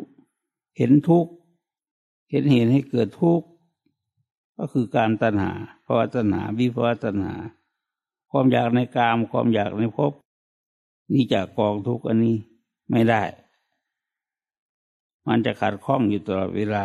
[0.76, 1.32] เห็นทุกข์
[2.30, 3.46] เห็นเห็นให้เกิดทุกข์
[4.58, 5.52] ก็คือการตัณหา
[5.84, 7.34] ภาวะตัณหาวิภาวะตัณหา
[8.30, 10.12] ความอยากในกามความอยากในภพ
[11.12, 12.36] นี่จากกองทุกข์อันนี้
[12.90, 13.22] ไม่ได้
[15.26, 16.84] มันจะขัดข้องอยู่ตลอดเวลา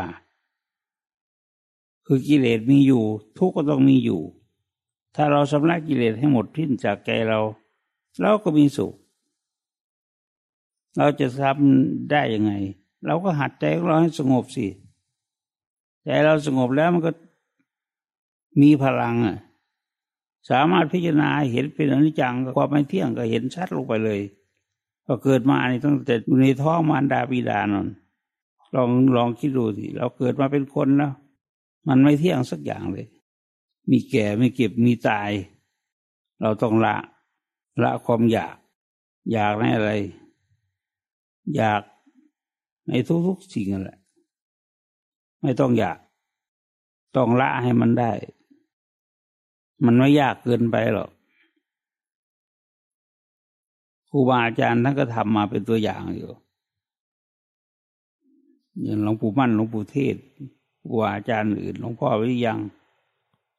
[2.05, 3.03] คือกิเลสมีอยู่
[3.37, 4.21] ทุกข์ก็ต้องมีอยู่
[5.15, 7.39] ถ้าเราชำระกิเลสให้หมดพิ้นจากใจเรา
[8.21, 8.93] เราก็มีสุข
[10.97, 12.51] เราจะทำได้ยังไง
[13.05, 14.67] เราก็หัดใจของเราให้สงบสิ
[16.03, 17.11] ใจเราสงบแล้วมันก็
[18.61, 19.37] มีพลังอะ
[20.49, 24.19] สามารถพิจารณาเห็นเป็นอนิจจังความไม่เที่ยงก็เห็นชัดลงไปเลย
[25.05, 27.87] พอเกิดมานี่ตั้งแต่อยู่ในท้องมารดาบิดานน
[28.75, 31.13] ลองลองคิดดูสิเราเกิดมาเป็นคนแล้ว
[31.87, 33.07] มันไม่เที่ยงสักอย่างเลย
[33.91, 35.31] มีแก่ไม่เก็บมีตาย
[36.41, 36.95] เราต้องละ
[37.83, 38.55] ละความอยาก
[39.31, 39.91] อยากในอะไร
[41.55, 41.81] อยาก
[42.87, 42.93] ใน
[43.27, 43.99] ทุกๆสิ่งนั่นแหละ
[45.41, 45.97] ไม่ต้องอยาก
[47.15, 48.11] ต้องละให้มันได้
[49.85, 51.09] มันไม่ยากเกินไปหรอก
[54.09, 56.31] ครูบาอาจารย์ท่านก็ทำมาเป็นตัวอย่างอยู่
[58.83, 60.15] อย่างหลวงปู่มั่นหลวงปู่เทศ
[60.79, 62.59] ครูบาอาจารย์อื่นหลวงพ่อวิยัง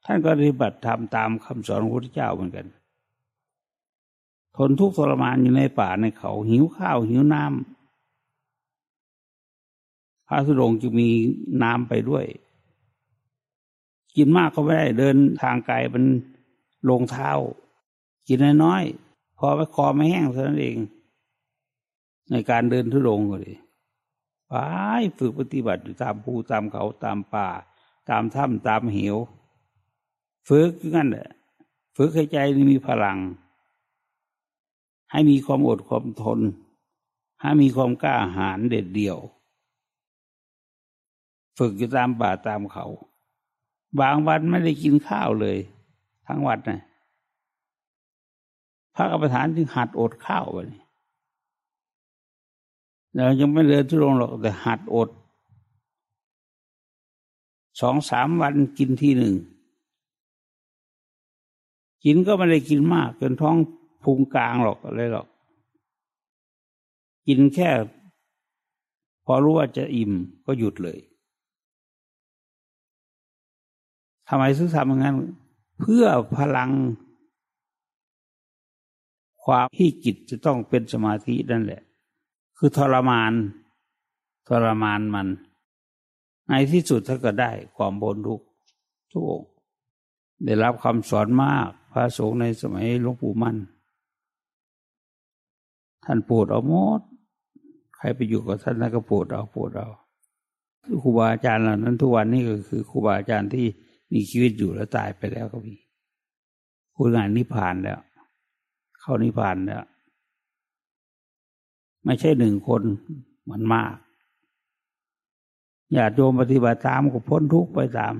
[0.04, 2.66] ท่านก็ปฏิบัติทำตามคำสอนของพระพุทธเจ้าเหมือนกัน
[4.56, 11.08] ทนทุกข์ทรมานอยู่ในป่าในเขา หิวข้าวหิวน้ำพระสุดงจะมี
[11.62, 12.24] น้ำไปด้วย
[14.16, 16.04] กินมากก็ไม่ได้เดินทางไกลมัน
[16.90, 17.30] ลงเท้า
[18.28, 20.78] กินน้อยๆพอไปคอไม่แห้งเท่านั้นเอง
[22.30, 23.58] ในการเดินทุดงก็เลย
[24.48, 24.52] ไป
[25.18, 27.48] ฝึกปฏิบัติอยู่ตามภูตามเขาตามป่า
[28.10, 29.16] ตามถ้ำตามเหว
[30.48, 31.28] ฝึกงั้นแหละ
[31.96, 32.38] ฝึกให้ใจ
[32.70, 33.18] มีพลัง
[35.10, 36.40] ให้มีความอดความทน
[37.40, 39.18] ให้มีความกล้าหาญเด็ดเดี่ยว
[41.58, 42.86] ฝึกอยู่ตามป่าตามเขา
[44.00, 45.58] บางวันไม่ได้กินข้าวเลย
[46.26, 46.80] ทั้งวันนะ
[48.94, 50.58] พระกรรมฐานจึงหัดอดข้าวไป
[53.14, 55.08] เรายังไม่เดินทุรงหรอกแต่หัดอด
[57.80, 59.34] สองสามวันกินทีหนึ่ง
[62.04, 63.56] กินก็ไม่ได้กินมากจนท้อง
[64.04, 65.26] พุงกลางหรอกอะไรหรอก
[67.26, 67.70] กินแค่
[69.24, 70.12] พอรู้ว่าจะอิ่ม
[70.46, 70.98] ก็หยุดเลย
[74.34, 75.16] ทำไมถึงทำอย่างนั้น
[75.80, 76.04] เพื่อ
[76.36, 76.70] พลัง
[79.44, 81.82] ความที่จิตจะต้องเป็นสมาธินั่นแหละ
[82.58, 83.32] คือทรมาน
[84.48, 85.28] ทรมานมัน
[86.48, 88.40] ในที่สุดถ้าก็ได้ความบนทุก
[89.10, 89.42] ทุกอง
[90.44, 93.56] ได้รับคำสอนมาก พระสงฆ์ในสมัยหลวงปู่มั่น
[96.04, 97.00] ท่านปวดเอาหมด
[97.96, 99.88] ใครไปอยู่กับท่านนั่นก็ปวดเอาปวดเอา
[101.02, 103.66] ครูบาอาจารย์เหล่านั้นทุกวันนี้ก็คือครูบาอาจารย์ที่
[104.12, 105.74] มีชีวิตอยู่แล้วตายไปแล้วก็มี
[106.96, 108.00] คุณงานนิพพานแล้ว
[109.00, 109.84] เข้านิพพานแล้ว
[112.04, 112.82] ไม่ใช่หนึ่งคน
[113.50, 113.94] มันมาก
[115.96, 118.14] ญาติโยมปฏิบัติตามก็พ้นทุกข์ไปตาม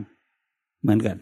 [0.81, 1.19] เหมือนกัน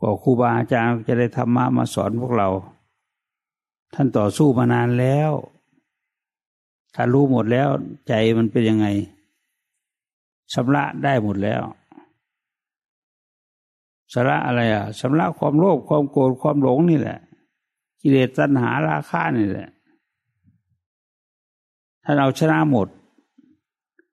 [0.00, 2.48] ก็ครูบาอาจารย์จะได้ธรรมะมาสอนพวกเรา
[3.94, 5.32] ท่านต่อสู้มานานแล้ว
[6.94, 7.68] ถ้ารู้หมดแล้ว
[8.08, 8.86] ใจมันเป็นยังไง
[10.52, 11.62] ชำระได้หมดแล้ว
[14.12, 17.18] ชำระอะไรอะชำระความโลภความโกรธความหลงนี่แหละ
[18.00, 19.68] กิเลสตัณหาราคะนี่แหละ
[22.04, 22.88] ถ้าเราชนะหมด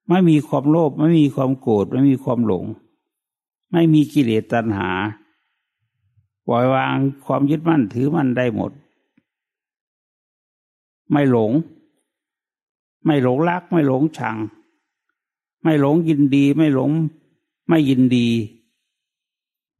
[0.10, 2.66] ไม่มีความโลภไม่มีความโกรธไม่มีความหลง
[3.72, 4.90] ไม่มีกิเลสตัณหา
[6.48, 8.72] ปล่อยวางความยึดมั่นถือมั่นได้หมด
[11.12, 11.52] ไม่หลง
[13.06, 14.38] ไม่หลงรัก ไม่หลงชัง
[15.64, 16.92] ไม่หลงยินดี ไม่หลง
[17.68, 18.28] ไม่ยินดี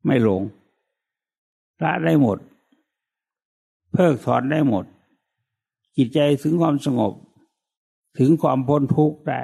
[0.06, 0.42] ไม่หลง
[1.84, 2.38] ละได้หมด
[3.92, 4.86] เพิกถอนได้หมด
[5.96, 7.14] จิตใจถึงความสงบ
[8.18, 9.42] ถึงความพ้นทุกข์ได้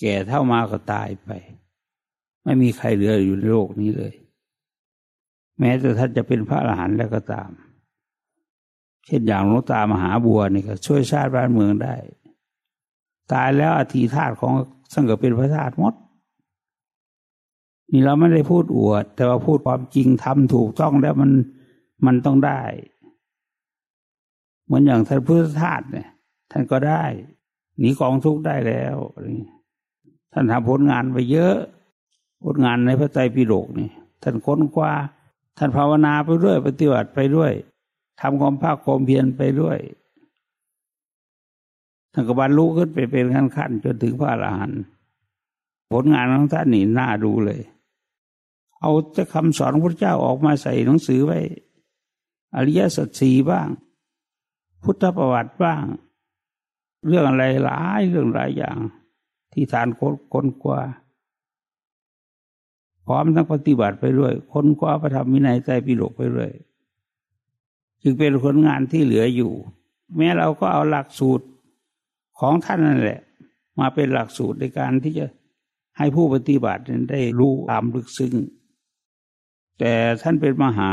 [0.00, 1.30] แก่เท่ามาก็ตายไป
[2.44, 4.14] ไม่มีใครเหลืออยู่ในโลกนี้เลย
[5.58, 7.50] แม้แต่ท่านจะเป็นพระอรหันต์แล้วก็ตาม
[9.06, 11.94] เช่นอย่างหลวงตามหาบัวนี่ก็ช่วยชาติบ้านเมืองได้
[13.32, 14.54] ตายแล้วอธิธาตุของ
[14.92, 15.94] สังเกตเป็นพระธาตุหมด
[17.92, 21.30] นี่เราไม่ได้พูดอวด แต่ว่าพูดความจริงทำถูกต้องแล้วมัน
[22.06, 22.62] มันต้องได้
[24.64, 26.08] เหมือนอย่างท่านพุทธทาสเนี่ย
[26.50, 27.04] ท่านก็ได้
[27.78, 28.96] หนีกองทุกข์ได้แล้ว
[30.32, 31.56] ท่านทำผลงานไปเยอะ
[32.44, 33.90] ผลงานในพระไตรปิฎกนี่
[34.22, 34.92] ท่านค้นคว้า
[35.58, 37.52] ท่านภาวนาไปด้วย ปฏิบัติไปด้วย
[38.20, 39.78] ทำความภาคความเพียรไปด้วย
[42.12, 44.80] ท่านก็บรรลุขึ้นไปเป็นขั้นขั้นจนถึงพระอรหันต์
[45.92, 47.60] ผลงานของท่านนี่น่าดูเลย
[48.86, 51.38] เอาจะคำสอนพระเจ้าออกมาใส่หนังสือไว้
[52.56, 53.68] อริยสัจสี่บ้าง
[54.82, 55.82] พุทธประวัติบ้าง
[57.06, 58.76] เรื่องอะไรหลายเรื่องหลายอย่าง
[59.52, 59.88] ที่ทาน
[60.32, 60.80] ค้นคว้า
[63.06, 66.50] พร้อมทั้งปฏิบัติไปด้วยค้นคว้าประธรรมวินัยใจปิฎกไปด้วย
[68.02, 69.52] จึงเป็นผลงานที่เหลืออยู่
[70.16, 71.46] แม้เราก็เอาหลักสูตร
[72.38, 73.20] ของท่านนั่นแหละ
[73.78, 75.26] มาเป็นหลักสูตรในการที่จะ
[75.98, 78.34] ให้ผู้ปฏิบัติได้รู้ตามลึกซึ้ง
[79.78, 80.92] แต่ท่านเป็นมหา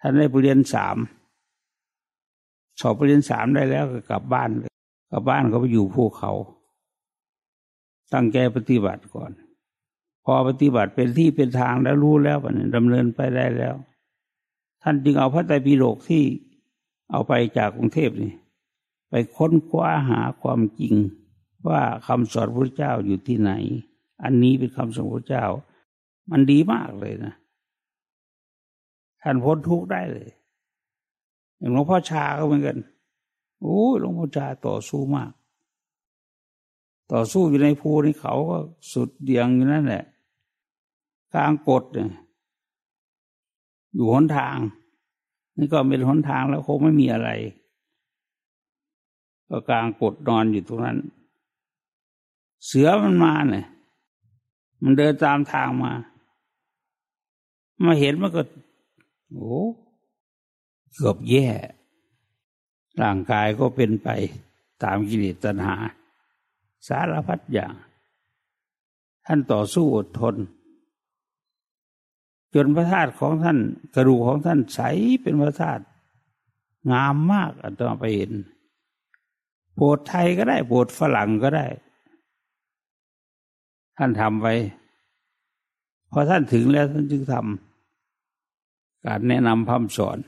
[0.00, 0.96] ท่านได้ปรริญญาสาม
[2.80, 4.72] สอบปรริญญาสามได้แล้วก็กลับบ้านเลย
[5.10, 6.32] กับบ้านเขาไปอยู่ภูเขา
[8.12, 9.30] ตั้งใจปฏิบัติก่อน
[10.24, 13.74] พอปฏิบัติเป็นที่เป็นทางแล้วรู้แล้วมันดำเนินไปได้แล้ว
[14.82, 16.22] ท่านจึงเอาพระไตรปิฎกที่
[17.10, 18.32] เอาไปจากกรุงเทพนี่
[19.10, 20.94] ไปค้นคว้าหาความจริง
[21.68, 23.52] ว่าคำสอนพระเจ้าอยู่ที่ไหน
[24.22, 25.44] อันนี้เป็นคำสอนพระเจ้า
[26.30, 27.34] มันดีมากเลยนะ
[29.22, 30.28] ท่านพ้นทุกข์ได้เลย
[31.58, 32.78] อย่างหลวงพ่อชาก็เหมือนกัน
[33.60, 35.30] โอ้หลวงพ่อชาต่อสู้มาก
[37.12, 38.58] ต่อสู้อยู่ในภูนี่เขาก็
[38.92, 40.04] สุดเดียงอยู่นั่นแหละ
[41.34, 42.08] กลางกดเนี่ย
[43.94, 44.56] อยู่หนทาง
[45.58, 47.30] นี่ก็เป็นหนทางแล้วคงไม่มีอะไร
[49.48, 50.98] ก็กลางกดนอนอยู่ตรงนั้น
[52.66, 53.66] เสือมันมาเนี่ย
[54.82, 55.92] มันเดินตามทางมา
[57.84, 58.42] มาเห็นมันก็
[59.32, 59.58] โอ้
[60.94, 61.48] เกือบแย่
[63.02, 64.08] ร่างกายก็เป็นไป
[64.82, 65.76] ตามกิเลสตัณหา
[66.88, 67.74] สารพัดอย่าง
[69.26, 70.36] ท่านต่อสู้อดทน
[72.54, 73.58] จนพระธาตุของท่าน
[73.94, 74.80] กระดูกของท่านใส
[75.22, 75.84] เป็นพระธาตุ
[76.92, 78.32] งามมากอัตมาไปเห็น
[79.74, 81.66] โปรดไทยก็ได้โปรดฝรั่งก็ได้
[83.96, 84.46] ท่านทำไป
[86.10, 87.69] พอท่านถึงแล้วท่านจึงทำ
[89.06, 90.18] การแนะนำพร่ำสอน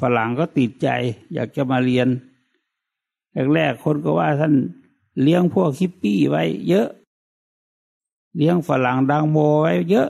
[0.00, 0.88] ฝรั่งก็ติดใจ
[1.34, 2.08] อยากจะมาเรียน
[3.54, 4.54] แรกๆคนก็ว่าท่าน
[5.22, 6.88] เลี้ยงพวกคิปปี้ไว้เยอะ
[8.36, 10.08] เลี้ยงฝรั่งดังโมไว้เยอะ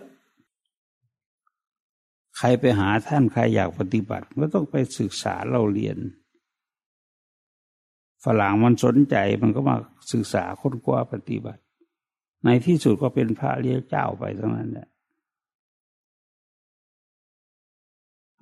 [2.36, 5.98] ใครไปหาท่านใครอยากปฏิบัติก็ต้องไปศึกษาเราเรียน
[8.24, 9.76] ฝรั่งมันสนใจมันก็มา
[10.12, 11.62] ศึกษาค้นคว้าปฏิบัติ
[12.44, 14.88] ในที่สุดก็เป็นพระเลี้ยเจ้าไปทั้งนั้นแหละ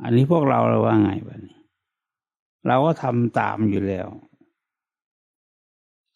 [0.03, 1.59] อันนี้พวกเราเราว่าไงบ้านี้
[2.67, 4.09] เราก็ทำตามอยู่แล้ว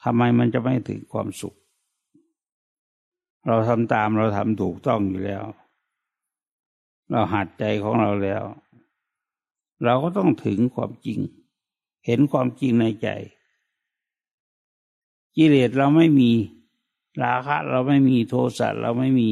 [0.02, 1.54] ทำไมมันจะไม่ถึงความสุข
[3.46, 5.42] เราทำตามเราทำถูกต้องอยู่แล้ว
[7.10, 8.42] เราหัดใจของเราแล้ว
[9.84, 11.18] เราก็ต้องถึงความจริง
[12.06, 13.08] เห็นความจริงในใจ
[15.36, 16.30] กิเลสเราไม่มี
[17.22, 19.30] ราคะ เราไม่มีโทสะเราไม่มี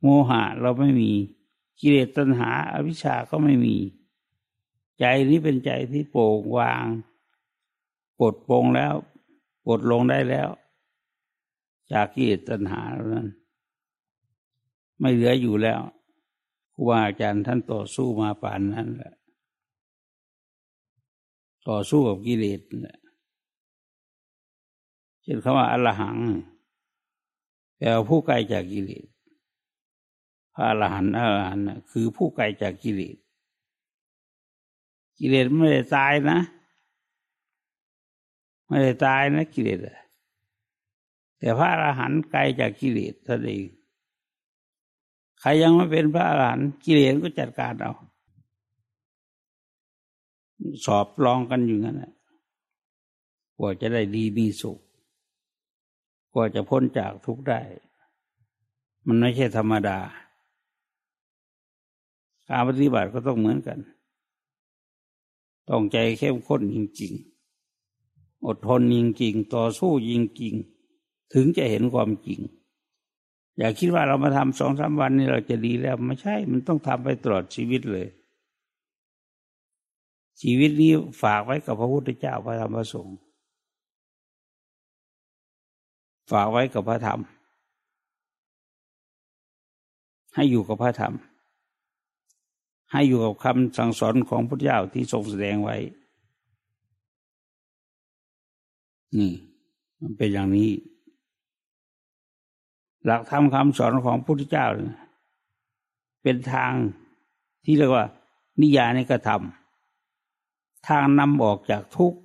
[0.00, 1.10] โมหะ เราไม่มี
[1.80, 3.76] กิเลสตัณหาอวิชชาก็ไม่มี
[4.98, 6.84] ใจนี้เป็นใจที่โปร่งวาง
[8.20, 8.94] ปลดปลงแล้ว
[9.66, 10.48] ปลดลงได้แล้ว
[11.92, 12.82] จากกิเลสตัณหา
[13.14, 13.28] นั้น
[15.00, 15.80] ไม่เหลืออยู่แล้ว
[16.74, 19.14] ครูบาอาจารย์ท่านต่อสู้มาป่านนั้นแหละ
[21.68, 22.98] ต่อสู้กับกิเลสแหละ
[25.22, 26.16] เช่นคำว่าอรหัง
[27.76, 29.06] แปลว่าผู้ไกลจากกิเลส
[30.58, 33.16] พระอรหันต์อรหันต์คือผู้ไกลจากกิเลส
[35.18, 36.38] กิเลสไม่ได้ตายนะ
[38.66, 39.78] ไม่ได้ตายนะกิเลส
[41.38, 43.64] แต่พระอรหันต์ไกลจากกิเลสท่านเอง
[45.40, 47.92] ใครยังไม่เป็นพระอรหันต์กิเลสก็จัดการเอา
[50.84, 52.12] สอบลองกันอยู่งั้นแหละ
[53.58, 54.78] กว่าจะได้ดีมีสุข
[56.32, 57.60] กว่าจะพ้นจากทุกข์ได้
[59.06, 59.98] มันไม่ใช่ธรรมดา
[62.48, 63.78] การปฏิบัติก็ต้องเหมือนกัน
[65.70, 72.40] ต้องใจเข้มข้นจริงๆ อดทนจริงๆ ต่อสู้จริงๆ ถึงจะเห็นความจริง
[73.58, 78.06] อย่าคิดว่าเรามาทำสองสามวันนี้เราจะดีแล้วไม่ใช่ มันต้องทำไปตลอดชีวิตเลย
[80.42, 83.16] ชีวิตนี้ฝากไว้กับพระพุทธเจ้าพระธรรมพระสงฆ์
[86.32, 87.20] ฝากไว้กับพระธรรม
[90.34, 91.14] ให้อยู่กับพระธรรม
[92.96, 95.76] ให้อยู่กับคำสั่งสอนของพระเจ้าที่ทรงแสดงไว้
[99.18, 99.32] นี่
[100.00, 100.70] มันเป็นอย่างนี้
[103.04, 104.66] หลักธรรมคำสอนของพระพุทธเจ้า
[106.22, 106.72] เป็นทาง
[107.64, 108.04] ที่เรียกว่า
[108.60, 112.18] นิยานิกระทำทางนำออกจากทุกข์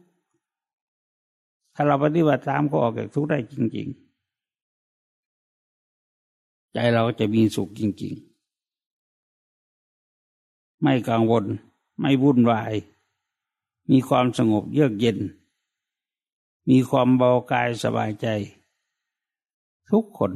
[1.76, 4.12] ถ้าเราปฏิบัติตามก็ออกจากทุกข์ได้จริง ๆ
[6.74, 8.31] ใจเราจะมีสุขจริง ๆ
[10.82, 11.46] ไม่กังวล
[12.00, 12.74] ไม่วุ่นวาย
[13.90, 15.18] มีความสงบเยือกเย็น
[16.70, 18.28] มีความเบากายสบายใจ
[19.92, 20.32] ทุกคน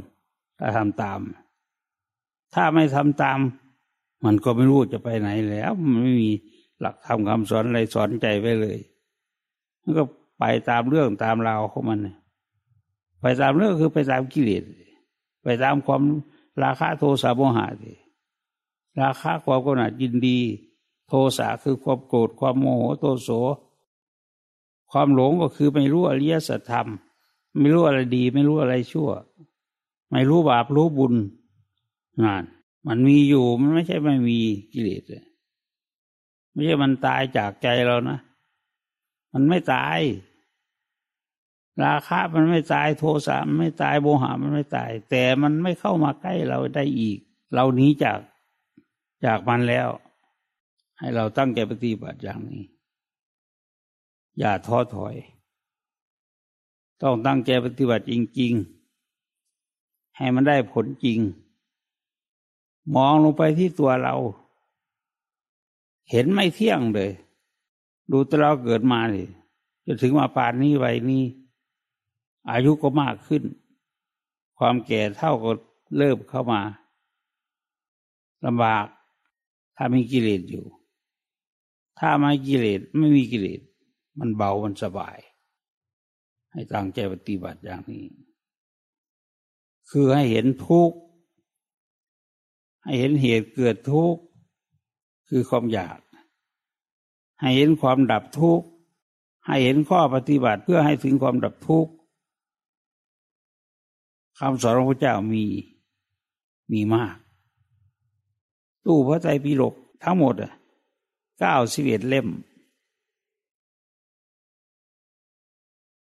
[0.59, 1.20] ถ้าทำตาม
[2.53, 3.39] ถ้าไม่ทำตาม
[4.26, 6.32] มันก็ไม่รู้จะไปไหนแล้ว มันไม่มี
[6.80, 8.78] หลักธรรมคำสอนอะไรสอนใจไว้เลย
[9.82, 10.03] มันก็
[10.39, 11.99] ไปตามเรื่องตามราวของมัน
[13.22, 14.63] ไปตามเรื่องคือไปตามกิเลส
[15.43, 16.01] ไปตามความ
[16.63, 17.93] ราคะโทสะโมหะสิ
[19.02, 20.39] ราคะความกำหนัดยินดี
[21.08, 23.30] โทสะคือความโกรธความโมโหโทโส
[24.91, 26.88] ความหลงก็คือไม่รู้อริยสัจธรรม
[27.58, 29.10] ไม่รู้อะไรดี ไม่รู้อะไรชั่ว
[30.12, 31.14] ไม่รู้บาปรู้บุญ
[32.24, 32.43] งาน
[32.88, 34.39] มันมีอยู่มันไม่ใช่ไม่มี
[34.74, 35.04] กิเลส
[36.52, 38.18] ไม่ใช่มันตายจากใจเรานะ
[39.34, 40.00] มันไม่ตาย
[41.84, 47.18] ราคะมันไม่ตายโทสะมันไม่ตายโมหะมันไม่ตาย แต่มันไม่เข้ามาใกล้เราได้อีก
[47.54, 48.20] เราหนีจาก
[49.24, 49.89] จากมันแล้ว
[50.97, 52.63] ให้เราตั้งใจปฏิบัติอย่างนี้
[54.39, 55.16] อย่าท้อถอย
[57.01, 58.53] ต้องตั้งใจปฏิบัติจริง
[59.36, 61.20] ๆ ให้มันได้ผลจริง
[62.95, 64.16] มองลงไปที่ตัวเรา
[66.09, 67.11] เห็นไม่เที่ยงเลย
[68.11, 69.28] ดูตัวเราเกิดมาเลย
[69.86, 71.24] จะถึงมาป่านนี้ไว้นี้
[72.49, 73.43] อายุก็มากขึ้น
[74.57, 75.51] ความแก่เท่าก็
[75.97, 76.61] เริ่มเข้ามา
[78.45, 78.86] ลำบาก
[79.78, 80.65] ถ้ามีกิเลสอยู่
[81.99, 83.61] ถ้าไม่กิเลสไม่มีกิเลส
[84.19, 85.17] มันเบามันสบาย
[86.51, 88.05] ให้ตั้งใจปฏิบัติอย่างนี้
[89.89, 90.97] คือให้เห็นทุกข์
[92.84, 94.21] ให้เห็นเหตุเกิดทุกข์
[95.30, 95.99] คือความอยาก
[97.39, 98.65] ให้เห็นความดับทุกข์
[99.45, 101.91] ให้เห็นข้อปฏิบัติเพื่อให้ถึงความดับทุกข์
[104.39, 105.45] คำสอนของพระเจ้ามี
[106.71, 107.15] มีมาก
[108.86, 109.73] ตู้พระไตรปิฎก
[110.03, 110.51] ทั้งหมดอะ
[111.39, 112.27] เก้าสิบเอ็ดเล่ม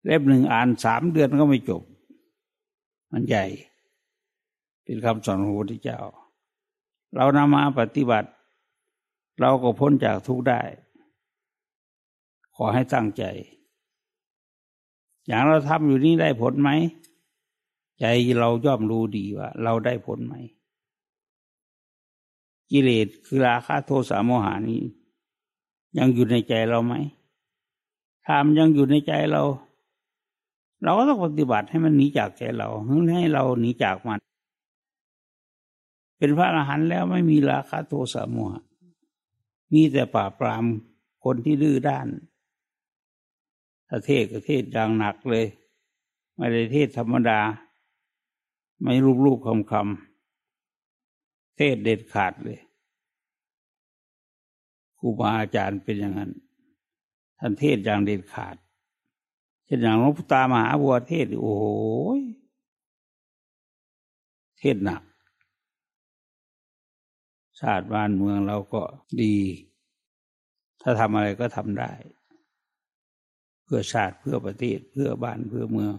[0.06, 1.82] เล่มหนึ่งอ่านสามเดือนก็ไม่จบ
[3.12, 3.44] มันใหญ่
[4.84, 6.00] เป็นคำสอนของพระพุทธเจ้า
[7.16, 8.30] เรานำมาปฏิบัติ
[9.40, 10.60] เราก็พ้นจากทุกข์ได้
[12.56, 13.24] ขอให้ตั้งใจ
[15.26, 16.70] อย่างเราทำอยู่นี้ได้ผลไหม
[18.00, 18.04] ใจ
[18.40, 20.34] เราย่อมรู้ดีว่า เราได้ผลไหม
[22.70, 24.82] กิเลสคือราคะโทสะโมหานี้
[25.98, 26.94] ยังอยู่ในใจเราไหม
[28.24, 29.42] ถ้ามันยังอยู่ในใจเรา
[30.82, 32.68] เราก็ต้องปฏิบัติให้มันหนีจากใจเรา
[33.16, 34.18] ให้เราหนีจากมัน
[36.18, 38.64] เป็นพระอรหันต์แล้วไม่มีราคะโทสะโมหะ
[39.72, 40.64] มีแต่ป่าปราม
[41.24, 42.06] คนที่ดื้อด้าน
[43.88, 45.46] ถ้าเทศก็เทศอย่างหนักเลย
[46.36, 47.40] ไม่ได้เทศธรรมดา
[48.82, 50.13] ไม่รูปรูปคำคำ
[51.56, 52.60] เทศเด็ดขาดเลย
[54.98, 56.32] ครูบาอาจารย์เป็นอย่างนั้น
[57.38, 58.56] ท่านเทศอย่างเด็ดขาด
[59.64, 61.66] เช่นอย่างหลวงพ่อตามหาบัวเทศโอ้โห
[64.58, 65.02] เทศหนัก
[67.60, 68.82] ชาติบ้านเมืองเราก็
[69.22, 69.36] ดี
[70.82, 71.92] ถ้าทำอะไรก็ทำได้
[73.64, 75.92] เพื่อชาติเพื่อประเทศเพื่อบ้านเพื่อเมือง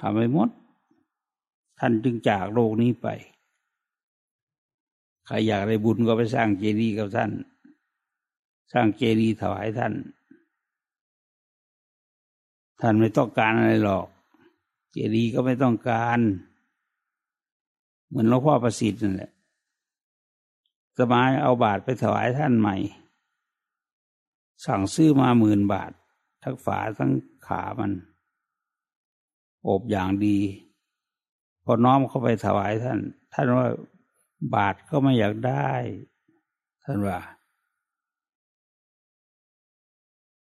[0.00, 0.48] ทำไปหมด
[1.78, 3.08] ท่านจึงจากโลกนี้ไป
[5.26, 7.30] ใครอยากได้บุญก็ไปสร้างเจดีย์กับท่าน
[8.72, 9.92] สร้างเจดีย์ถวายท่าน
[12.80, 14.06] ท่านไม่ต้องการอะไรหรอก
[14.92, 16.18] เจดีย์ก็ไม่ต้องการ
[18.08, 19.30] เหมือนหลวงพ่อประสิทธิ์นั่นแหละ
[20.98, 22.76] สมัยเอาบาทไปถวายท่านใหม่
[24.64, 25.92] สั่งซื้อมาหมื่นบาท
[26.42, 27.12] ทั้งฝาทั้ง
[27.46, 27.92] ขามัน
[29.68, 30.38] อบอย่างดี
[31.64, 32.98] พอน้อมเข้าไปถวายท่าน
[33.32, 33.66] ท่านว่า
[34.54, 35.70] บาทก็ไม่อยากได้
[36.84, 37.20] ท่านว่า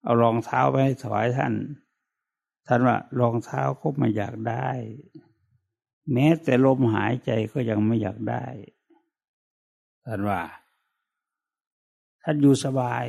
[0.02, 1.54] เอารองเท้าไปถวายท่าน
[2.66, 4.68] ท่านว่ารองเท้าก็ไม่อยากได้
[6.12, 8.46] แม้แต่ลมหายใจก็ยังไม่อยากได้
[10.04, 10.40] ท่านว่า
[12.22, 13.04] ท่านอยู่สบาย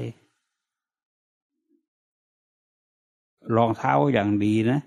[3.55, 4.79] รองเท้าอย่างดีนะ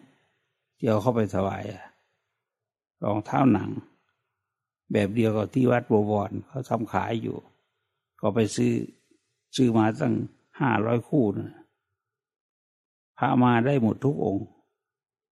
[0.77, 1.65] เที่ยวเข้าไปถวาย
[3.05, 3.71] รองเท้าหนัง
[4.93, 7.37] แบบเดียวกับที่วัดบวรเขาทำขายอยู่
[8.21, 8.73] ก็ไปซื้อ
[9.57, 10.15] ซื้อมาตั้ง
[10.61, 11.53] ห้าร้อยคู่นะ
[13.19, 14.47] พามาได้หมดทุกองค์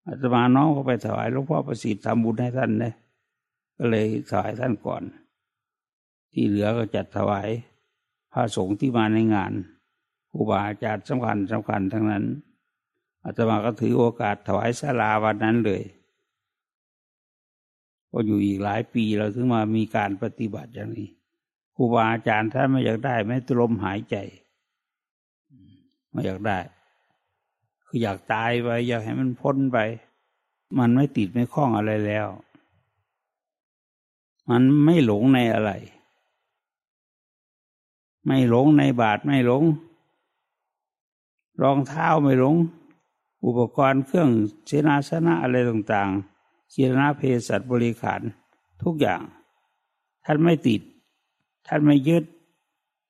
[0.06, 2.94] อาตมาน้องก็ไปถวายหลวงพ่อประสิทธิ์ทำบุญให้ท่านนะ
[3.76, 5.02] ก็เลยถวายท่านก่อน
[6.32, 7.48] ที่เหลือก็จัดถวาย
[8.32, 9.52] พระสงฆ์ที่มาในงาน
[10.30, 12.24] ครูบาอาจารย์สำคัญสำคัญทั้งนั้น
[13.24, 15.82] อาตมาก็ถือโอกาสถวายสาราวันนั้นเลย
[18.16, 21.08] ก็อยู่อีกหลายปีเราถึงมามีการปฏิบัติอย่างนี้
[21.74, 24.16] ครูบาอาจารย์ท่านไม่อยากได้แม้ตลมหายใจ
[26.10, 26.58] ไม่อยากได้
[27.86, 29.78] คืออยากตายไป อยากให้มันพ้นไป
[30.78, 32.28] มันไม่ติดไม่คล้องอะไรแล้ว
[34.50, 35.72] มันไม่หลงในอะไร
[38.26, 39.64] ไม่หลงในบาทไม่หลง
[41.62, 42.56] รองเท้าไม่หลง
[43.44, 44.30] อุปกรณ์เครื่อง
[44.66, 46.33] เสนาสนะอะไรต่างๆ
[46.74, 48.20] กีรณาเพศัตบริขาร
[48.82, 49.20] ทุกอย่าง
[50.24, 50.80] ท่านไม่ติด
[51.68, 52.24] ท่านไม่ยึด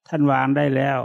[0.07, 0.99] ท่านวางได้แล้ว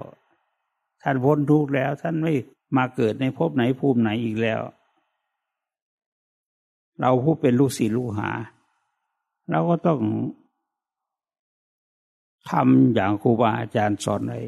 [1.03, 2.33] ท่านพ้นทุกข์แล้ว ท่านไม่
[2.77, 4.61] มาเกิดในภพไหนภูมิไหนอีกแล้ว
[7.01, 8.31] เราผู้เป็นลูกศิษย์ลูกหา
[9.51, 10.01] เราก็ต้อง
[12.51, 14.41] ทำอย่างครูบาอาจารย์สอนไว้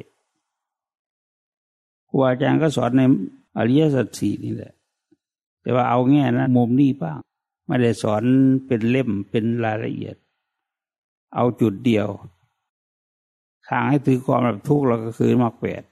[2.08, 3.02] ครูบาอาจารย์ก็สอนใน
[3.56, 4.72] อริยสัจสี่นี่แหละ
[5.62, 7.18] แต่ว่าเอาแง่นะมุมนี้บ้าง
[7.66, 8.22] ไม่ได้สอน
[8.66, 10.16] เป็นเล่มเป็นรายละเอียด
[11.34, 12.08] เอาจุดเดียว
[13.68, 15.82] ทางให้ถือความรับทุกข์เราก็คือมรรคแปด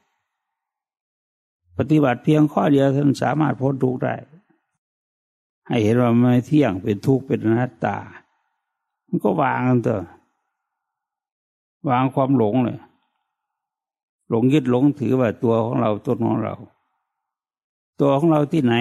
[1.79, 4.15] ปฏิบัติเพียงข้อเดียวท่านสามารถพ้นทุกข์ได้
[5.69, 7.97] ให้เห็นว่าไม่เที่ยงเป็นทุกข์เป็นอนัตตา
[9.07, 10.05] มันก็วางกันเถอะ
[11.89, 12.79] วางความหลงเลย
[14.29, 16.55] หลงยึดหลงถือว่าตัวของเราตัวของเรา
[18.01, 18.75] ตัวของเราที่ไหน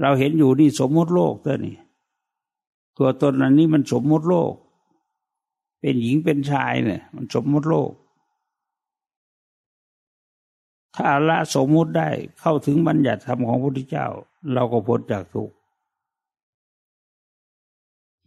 [0.00, 1.76] เราเห็นอยู่นี่สมมติโลกเท่านี่
[2.96, 4.52] ตัวตนอันนี้มันสมมติโลก
[5.80, 7.90] เป็นหญิงเป็นชายเนี่ย มันสมมติโลก
[10.96, 12.08] ถ้าละสมมุติได้
[12.40, 14.06] เข้าถึงบัญญัติธรรมของพระพุทธเจ้า
[14.52, 15.54] เราก็พ้นจากทุกข์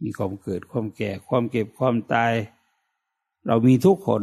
[0.02, 2.32] มีความเกิดความแก่ความเก็บความตาย
[3.46, 4.22] เรามีทุกคน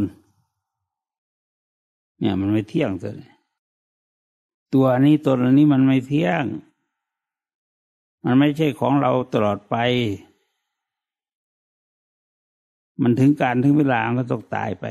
[2.19, 3.29] เนี่ยมันไม่เที่ยงตัวนี้
[4.73, 6.43] ตัวนี้ตนอันนี้มันไม่เที่ยง
[8.25, 9.75] มันไม่ใช่ของเราตลอดไป
[13.01, 14.85] มันถึงการถึงเวลาก็ต้องตายไป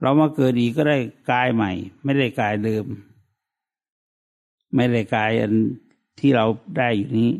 [0.00, 0.98] เรามาเกิดอีกก็ได้
[1.30, 1.72] กายใหม่
[2.04, 2.84] ไม่ได้กายเดิม
[4.74, 5.52] ไม่ได้กายอัน
[6.18, 6.46] ที่เรา
[6.78, 7.32] ได้อยู่นี้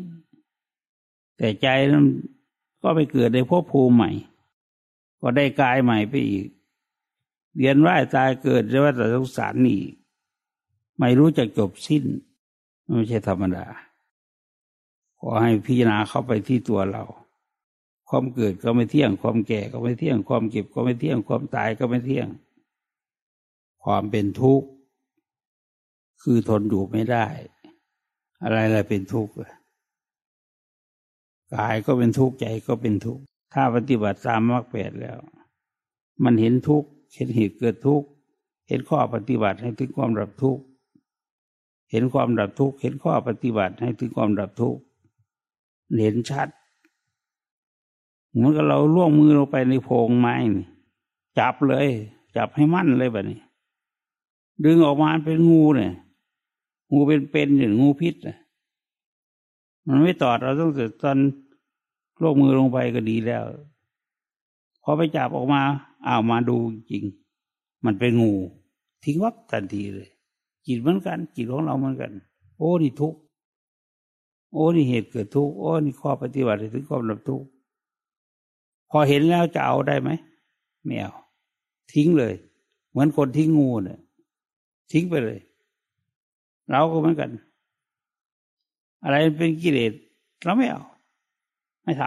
[1.37, 2.05] แต่ใจนั้น
[2.81, 4.11] ก็ไปเกิดในภพภูมิใหม่
[5.21, 6.47] ก็ได้กายใหม่ไปอีก
[7.57, 9.79] เรียนว่ายตายเกิดจะว่าแต่สงสารนี่
[10.97, 12.03] ไม่รู้จะจบสิ้น
[12.91, 13.65] ไม่ใช่ธรรมดา
[15.21, 17.03] ขอให้พิจารณาเข้าไปที่ตัวเรา
[18.09, 22.27] ความเกิดก็ไม่เที่ยง ความแก่ก็ไม่เที่ยง ความเก็บก็ไม่เที่ยง ความตายก็ไม่เที่ยง
[23.83, 24.67] ความเป็นทุกข์
[26.21, 27.25] คือทนอยู่ไม่ได้
[28.43, 29.33] อะไรอะไรเป็นทุกข์
[31.55, 35.17] กายก็เป็นทุกข์ใจก็เป็นทุกข์ถ้าปฏิบัติตามมรรคแปดแล้ว
[36.23, 38.07] มันเห็นทุกข์เห็นเหตุเกิดทุกข์
[38.67, 40.63] เห็นข้อปฏิบัติให้ถึงความดับทุกข์
[41.91, 44.81] เห็นความดับทุกข์เห็นข้อปฏิบัติให้ถึงความดับทุกข์
[45.97, 46.47] เห็นชัด
[48.31, 50.65] เหมือนกับเราล่วงมือลงไปในโพรงไม้นี่
[51.37, 51.87] จับเลย
[52.35, 53.41] จับให้มั่นเลยแบบนี้
[54.65, 55.91] ดึงออกมาเป็นงูเนี่ย
[56.91, 58.37] งูเป็นเป็นอย่างงูพิษนะ
[59.87, 60.71] มันไม่ตอดเราต้อง
[61.01, 61.17] ตอน
[62.19, 63.43] โลกมือลงไปก็ดีแล้ว
[64.83, 65.61] พอไปจับออกมา
[66.07, 66.57] อ้าวมาดู
[66.91, 67.03] จริง
[67.85, 68.33] มันเป็นงู
[69.03, 70.09] ทิ้งวับทันทีเลย
[70.65, 72.11] จิตเหมือนกัน จิตของเราเหมือนกัน
[72.57, 73.13] โอ้นี่ทุก
[74.51, 77.43] โอ้นี่เหตุเกิดทุกโอ้นี่ข้อปฏิบัติถึงความดับทุก
[78.89, 80.09] พอเห็นแล้วจะเอาได้ไหม
[80.85, 81.13] ไม่เอา
[81.93, 82.33] ทิ้งเลย
[82.89, 83.99] เหมือนคนทิ้งงูเนี่ย
[84.91, 85.39] ทิ้งไปเลย
[86.69, 87.29] เราก็เหมือนกัน
[89.03, 89.93] อะไรเป็นกิเลส
[90.43, 90.83] เราไม่เอา
[91.83, 92.03] ไม่ท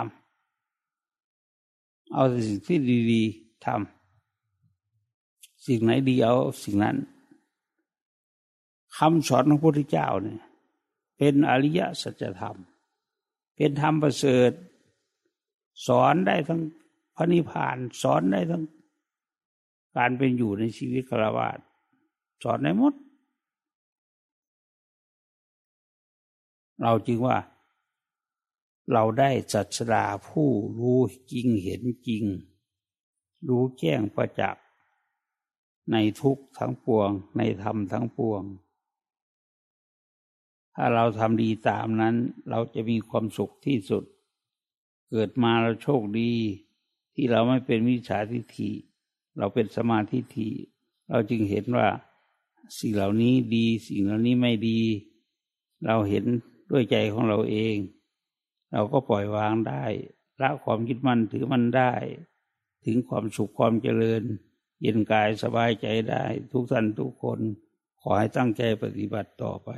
[1.24, 2.78] ำเอาสิ่งที่
[3.12, 6.96] ดีๆทำสิ่งไหนดีเอาสิ่งนั้น
[8.96, 10.38] คำสอนของพระพุทธเจ้าเนี่ย
[11.24, 12.58] เป็นอริยสัจธรรม
[13.56, 14.52] เป็นธรรมประเสริฐ
[15.86, 16.60] สอนได้ทั้ง
[17.14, 18.64] พระนิพพานสอนได้ทั้ง
[19.96, 21.48] การเป็นอยู่ในชีวิตคารวะ
[22.42, 22.94] สอนได้หมด
[26.82, 27.38] เราจึงว่า
[28.92, 30.48] เราได้จัดสดาผู้
[30.78, 31.00] รู้
[31.32, 32.24] จริงเห็นจริง
[33.48, 34.64] รู้แจ้งประจักษ์
[35.92, 38.44] ในทุกทั้งปวง ในธรรมทั้งปวง
[40.76, 42.14] ถ้าเราทำดีตามนั้น
[42.50, 44.04] เราจะมีความสุขที่สุด
[45.10, 46.32] เกิดมาเราโชคดี
[47.14, 48.70] ที่เราไม่เป็นวิชาทิฏฐิ
[49.38, 50.50] เราเป็นสมาธิฐิ
[51.08, 51.88] เราจึงเห็นว่า
[52.78, 54.80] สิ่งเหล่านี้ดี สิ่งเหล่านี้ไม่ดี
[55.86, 56.24] เราเห็น
[56.70, 57.76] ด้วยใจของเราเอง
[58.72, 59.84] เราก็ปล่อยวางได้
[60.40, 61.92] ละความคิดมั่นถือมันได้
[62.84, 64.22] ถึงความสุขความเจริญ
[64.80, 67.40] เย็นกายสบายใจได้ ทุกท่านทุกคน
[68.00, 69.70] ขอให้ตั้งใจปฏิบัติต่อไป